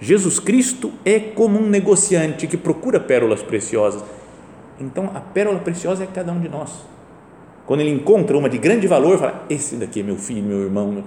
Jesus 0.00 0.38
Cristo 0.38 0.92
é 1.04 1.18
como 1.18 1.58
um 1.58 1.68
negociante 1.68 2.46
que 2.46 2.56
procura 2.56 3.00
pérolas 3.00 3.42
preciosas. 3.42 4.04
Então 4.78 5.10
a 5.14 5.20
pérola 5.20 5.58
preciosa 5.58 6.04
é 6.04 6.06
cada 6.06 6.32
um 6.32 6.40
de 6.40 6.48
nós. 6.48 6.84
Quando 7.66 7.80
ele 7.80 7.90
encontra 7.90 8.36
uma 8.36 8.48
de 8.48 8.58
grande 8.58 8.86
valor, 8.86 9.18
fala: 9.18 9.44
Esse 9.48 9.76
daqui 9.76 10.00
é 10.00 10.02
meu 10.02 10.16
filho, 10.16 10.42
meu 10.42 10.62
irmão. 10.62 11.02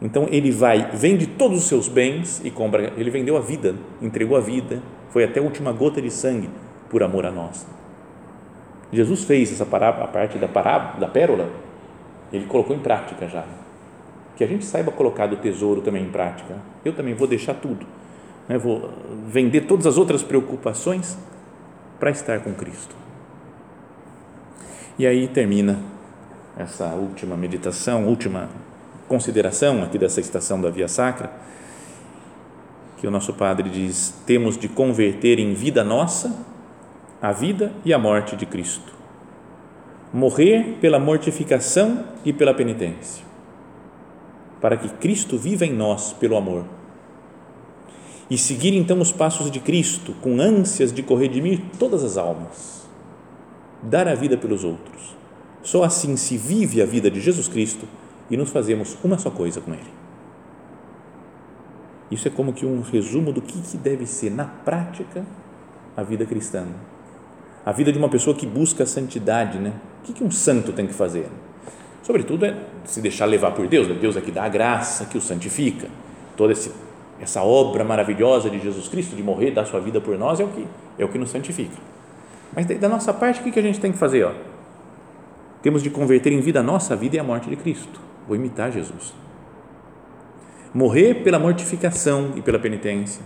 Então 0.00 0.26
ele 0.30 0.50
vai, 0.50 0.90
vende 0.92 1.26
todos 1.26 1.58
os 1.58 1.68
seus 1.68 1.88
bens 1.88 2.40
e 2.44 2.50
compra. 2.50 2.92
Ele 2.96 3.10
vendeu 3.10 3.36
a 3.36 3.40
vida, 3.40 3.74
entregou 4.00 4.36
a 4.36 4.40
vida, 4.40 4.82
foi 5.10 5.24
até 5.24 5.40
a 5.40 5.42
última 5.42 5.72
gota 5.72 6.00
de 6.00 6.10
sangue 6.10 6.48
por 6.90 7.02
amor 7.02 7.26
a 7.26 7.30
nós. 7.30 7.66
Jesus 8.92 9.24
fez 9.24 9.52
essa 9.52 9.66
parábola, 9.66 10.04
a 10.04 10.08
parte 10.08 10.38
da 10.38 10.48
parábola, 10.48 11.00
da 11.00 11.08
pérola, 11.08 11.50
ele 12.32 12.46
colocou 12.46 12.74
em 12.74 12.78
prática 12.78 13.28
já. 13.28 13.44
Que 14.36 14.44
a 14.44 14.46
gente 14.46 14.64
saiba 14.64 14.92
colocar 14.92 15.26
do 15.26 15.36
tesouro 15.36 15.80
também 15.80 16.04
em 16.04 16.10
prática. 16.10 16.56
Eu 16.84 16.92
também 16.92 17.14
vou 17.14 17.26
deixar 17.26 17.54
tudo. 17.54 17.86
Né? 18.48 18.58
Vou 18.58 18.90
vender 19.26 19.62
todas 19.62 19.86
as 19.86 19.96
outras 19.96 20.22
preocupações 20.22 21.16
para 21.98 22.10
estar 22.10 22.40
com 22.40 22.52
Cristo. 22.54 22.94
E 24.98 25.06
aí 25.06 25.28
termina 25.28 25.78
essa 26.56 26.86
última 26.94 27.36
meditação, 27.36 28.06
última 28.06 28.48
consideração 29.06 29.82
aqui 29.82 29.98
dessa 29.98 30.20
estação 30.20 30.60
da 30.60 30.70
Via 30.70 30.88
Sacra, 30.88 31.30
que 32.96 33.06
o 33.06 33.10
nosso 33.10 33.34
Padre 33.34 33.68
diz: 33.68 34.14
temos 34.26 34.56
de 34.56 34.68
converter 34.68 35.38
em 35.38 35.52
vida 35.52 35.84
nossa 35.84 36.34
a 37.20 37.32
vida 37.32 37.72
e 37.84 37.92
a 37.92 37.98
morte 37.98 38.36
de 38.36 38.46
Cristo. 38.46 38.94
Morrer 40.12 40.78
pela 40.80 40.98
mortificação 40.98 42.04
e 42.24 42.32
pela 42.32 42.54
penitência, 42.54 43.24
para 44.60 44.76
que 44.76 44.88
Cristo 44.88 45.36
viva 45.36 45.66
em 45.66 45.72
nós 45.72 46.12
pelo 46.12 46.36
amor. 46.36 46.64
E 48.28 48.36
seguir 48.36 48.74
então 48.74 49.00
os 49.00 49.12
passos 49.12 49.50
de 49.50 49.60
Cristo 49.60 50.14
com 50.20 50.40
ânsias 50.40 50.92
de 50.92 51.02
corredimir 51.02 51.60
todas 51.78 52.02
as 52.02 52.16
almas, 52.16 52.88
dar 53.82 54.08
a 54.08 54.14
vida 54.14 54.36
pelos 54.36 54.64
outros. 54.64 55.14
Só 55.62 55.84
assim 55.84 56.16
se 56.16 56.36
vive 56.36 56.82
a 56.82 56.86
vida 56.86 57.10
de 57.10 57.20
Jesus 57.20 57.48
Cristo 57.48 57.86
e 58.30 58.36
nos 58.36 58.50
fazemos 58.50 58.96
uma 59.04 59.18
só 59.18 59.30
coisa 59.30 59.60
com 59.60 59.72
Ele. 59.72 59.94
Isso 62.10 62.26
é 62.28 62.30
como 62.30 62.52
que 62.52 62.66
um 62.66 62.82
resumo 62.82 63.32
do 63.32 63.42
que 63.42 63.58
deve 63.76 64.06
ser 64.06 64.30
na 64.30 64.44
prática 64.44 65.24
a 65.96 66.02
vida 66.02 66.24
cristã 66.24 66.66
a 67.66 67.72
vida 67.72 67.90
de 67.90 67.98
uma 67.98 68.08
pessoa 68.08 68.36
que 68.36 68.46
busca 68.46 68.84
a 68.84 68.86
santidade, 68.86 69.58
né? 69.58 69.72
O 70.08 70.12
que 70.12 70.22
um 70.22 70.30
santo 70.30 70.72
tem 70.72 70.86
que 70.86 70.94
fazer? 70.94 71.26
Sobretudo 72.00 72.46
é 72.46 72.56
se 72.84 73.00
deixar 73.00 73.26
levar 73.26 73.50
por 73.50 73.66
Deus, 73.66 73.88
né? 73.88 73.96
Deus 74.00 74.16
é 74.16 74.20
que 74.20 74.30
dá 74.30 74.44
a 74.44 74.48
graça, 74.48 75.06
que 75.06 75.18
o 75.18 75.20
santifica. 75.20 75.88
Toda 76.36 76.52
esse, 76.52 76.70
essa 77.20 77.42
obra 77.42 77.84
maravilhosa 77.84 78.50
de 78.50 78.58
Jesus 78.58 78.88
Cristo 78.88 79.16
de 79.16 79.22
morrer, 79.22 79.50
dar 79.50 79.64
sua 79.64 79.80
vida 79.80 80.00
por 80.00 80.18
nós 80.18 80.40
é 80.40 80.44
o 80.44 80.48
que 80.48 80.66
é 80.98 81.04
o 81.04 81.08
que 81.08 81.18
nos 81.18 81.30
santifica. 81.30 81.76
Mas 82.54 82.66
da 82.66 82.88
nossa 82.88 83.12
parte, 83.12 83.40
o 83.40 83.52
que 83.52 83.58
a 83.58 83.62
gente 83.62 83.80
tem 83.80 83.92
que 83.92 83.98
fazer? 83.98 84.24
Ó? 84.24 84.32
Temos 85.62 85.82
de 85.82 85.90
converter 85.90 86.32
em 86.32 86.40
vida 86.40 86.60
a 86.60 86.62
nossa 86.62 86.96
vida 86.96 87.16
e 87.16 87.18
a 87.18 87.24
morte 87.24 87.50
de 87.50 87.56
Cristo. 87.56 88.00
Vou 88.26 88.36
imitar 88.36 88.72
Jesus. 88.72 89.12
Morrer 90.72 91.22
pela 91.22 91.38
mortificação 91.38 92.32
e 92.36 92.42
pela 92.42 92.58
penitência 92.58 93.22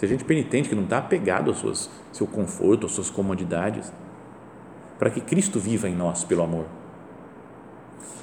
Seja 0.00 0.14
gente 0.14 0.24
penitente, 0.24 0.66
que 0.66 0.74
não 0.74 0.84
está 0.84 0.96
apegado 0.96 1.50
ao 1.50 1.74
seu 2.10 2.26
conforto, 2.26 2.86
às 2.86 2.92
suas 2.92 3.10
comodidades, 3.10 3.92
para 4.98 5.10
que 5.10 5.20
Cristo 5.20 5.60
viva 5.60 5.90
em 5.90 5.94
nós 5.94 6.24
pelo 6.24 6.42
amor. 6.42 6.64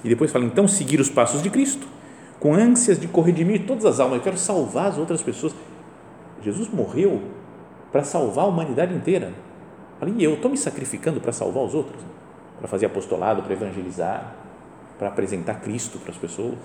E 0.04 0.10
depois 0.10 0.32
fala, 0.32 0.44
então, 0.44 0.68
seguir 0.68 1.00
os 1.00 1.08
passos 1.08 1.44
de 1.44 1.52
Cristo, 1.52 1.88
com 2.40 2.54
ânsias 2.54 3.00
de 3.00 3.08
corredimir 3.08 3.66
todas 3.66 3.86
as 3.86 4.00
almas. 4.00 4.18
Eu 4.18 4.24
quero 4.24 4.38
salvar 4.38 4.88
as 4.88 4.98
outras 4.98 5.22
pessoas. 5.22 5.56
Jesus 6.42 6.70
morreu 6.70 7.22
para 7.92 8.04
salvar 8.04 8.46
a 8.46 8.48
humanidade 8.48 8.94
inteira. 8.94 9.34
E 10.06 10.24
eu 10.24 10.36
estou 10.36 10.52
me 10.52 10.58
sacrificando 10.58 11.20
para 11.20 11.32
salvar 11.32 11.64
os 11.64 11.74
outros, 11.74 12.00
para 12.60 12.68
fazer 12.68 12.86
apostolado, 12.86 13.42
para 13.42 13.54
evangelizar, 13.54 14.36
para 15.00 15.08
apresentar 15.08 15.56
Cristo 15.62 15.98
para 15.98 16.12
as 16.12 16.18
pessoas. 16.18 16.56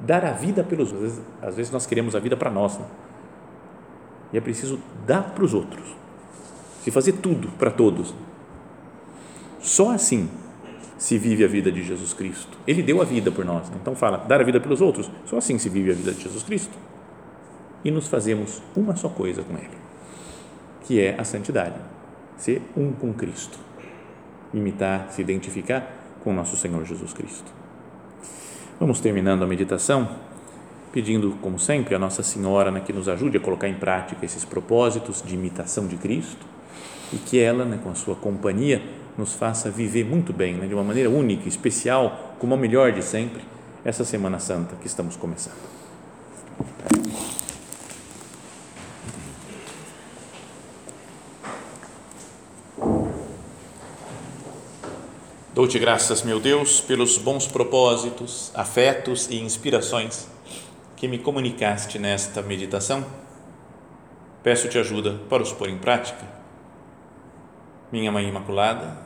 Dar 0.00 0.24
a 0.24 0.32
vida 0.32 0.64
pelos 0.64 0.92
outros. 0.92 1.20
Às 1.40 1.56
vezes, 1.56 1.72
nós 1.72 1.86
queremos 1.86 2.16
a 2.16 2.18
vida 2.18 2.36
para 2.36 2.50
nós. 2.50 2.76
Né? 2.78 2.84
E 4.32 4.38
é 4.38 4.40
preciso 4.40 4.80
dar 5.06 5.22
para 5.34 5.44
os 5.44 5.54
outros. 5.54 5.94
Se 6.82 6.90
fazer 6.90 7.12
tudo 7.12 7.48
para 7.52 7.70
todos. 7.70 8.14
Só 9.60 9.92
assim 9.92 10.28
se 10.98 11.18
vive 11.18 11.44
a 11.44 11.48
vida 11.48 11.70
de 11.70 11.82
Jesus 11.82 12.14
Cristo. 12.14 12.56
Ele 12.66 12.82
deu 12.82 13.00
a 13.02 13.04
vida 13.04 13.30
por 13.30 13.44
nós. 13.44 13.70
Então 13.80 13.94
fala, 13.94 14.18
dar 14.18 14.40
a 14.40 14.44
vida 14.44 14.60
pelos 14.60 14.80
outros. 14.80 15.10
Só 15.26 15.38
assim 15.38 15.58
se 15.58 15.68
vive 15.68 15.90
a 15.90 15.94
vida 15.94 16.12
de 16.12 16.22
Jesus 16.22 16.42
Cristo. 16.42 16.76
E 17.84 17.90
nos 17.90 18.08
fazemos 18.08 18.62
uma 18.74 18.96
só 18.96 19.08
coisa 19.08 19.42
com 19.42 19.54
Ele, 19.54 19.76
que 20.82 21.00
é 21.00 21.14
a 21.18 21.24
santidade. 21.24 21.76
Ser 22.36 22.62
um 22.76 22.92
com 22.92 23.12
Cristo. 23.12 23.58
Imitar, 24.52 25.08
se 25.10 25.20
identificar 25.20 25.92
com 26.24 26.32
nosso 26.32 26.56
Senhor 26.56 26.84
Jesus 26.84 27.12
Cristo. 27.12 27.52
Vamos 28.80 29.00
terminando 29.00 29.42
a 29.42 29.46
meditação, 29.46 30.08
pedindo, 30.92 31.36
como 31.40 31.58
sempre, 31.58 31.94
a 31.94 31.98
Nossa 31.98 32.22
Senhora 32.22 32.70
né, 32.70 32.80
que 32.80 32.92
nos 32.92 33.08
ajude 33.08 33.36
a 33.36 33.40
colocar 33.40 33.68
em 33.68 33.74
prática 33.74 34.24
esses 34.24 34.44
propósitos 34.44 35.22
de 35.22 35.34
imitação 35.34 35.86
de 35.86 35.96
Cristo 35.96 36.44
e 37.12 37.16
que 37.16 37.38
ela, 37.38 37.64
né, 37.64 37.78
com 37.82 37.90
a 37.90 37.94
sua 37.94 38.16
companhia, 38.16 38.82
nos 39.16 39.32
faça 39.34 39.70
viver 39.70 40.04
muito 40.04 40.32
bem, 40.32 40.54
né, 40.54 40.66
de 40.66 40.74
uma 40.74 40.84
maneira 40.84 41.08
única, 41.08 41.48
especial, 41.48 42.36
como 42.38 42.54
a 42.54 42.56
melhor 42.56 42.92
de 42.92 43.02
sempre, 43.02 43.42
essa 43.84 44.04
Semana 44.04 44.38
Santa 44.38 44.76
que 44.76 44.86
estamos 44.86 45.16
começando. 45.16 45.76
Dou-te 55.54 55.78
graças, 55.78 56.22
meu 56.22 56.38
Deus, 56.38 56.82
pelos 56.82 57.16
bons 57.16 57.46
propósitos, 57.46 58.50
afetos 58.54 59.30
e 59.30 59.40
inspirações 59.40 60.28
que 60.94 61.08
me 61.08 61.18
comunicaste 61.18 61.98
nesta 61.98 62.42
meditação. 62.42 63.06
Peço-te 64.42 64.78
ajuda 64.78 65.18
para 65.30 65.42
os 65.42 65.54
pôr 65.54 65.70
em 65.70 65.78
prática. 65.78 66.22
Minha 67.90 68.12
Mãe 68.12 68.28
Imaculada, 68.28 69.05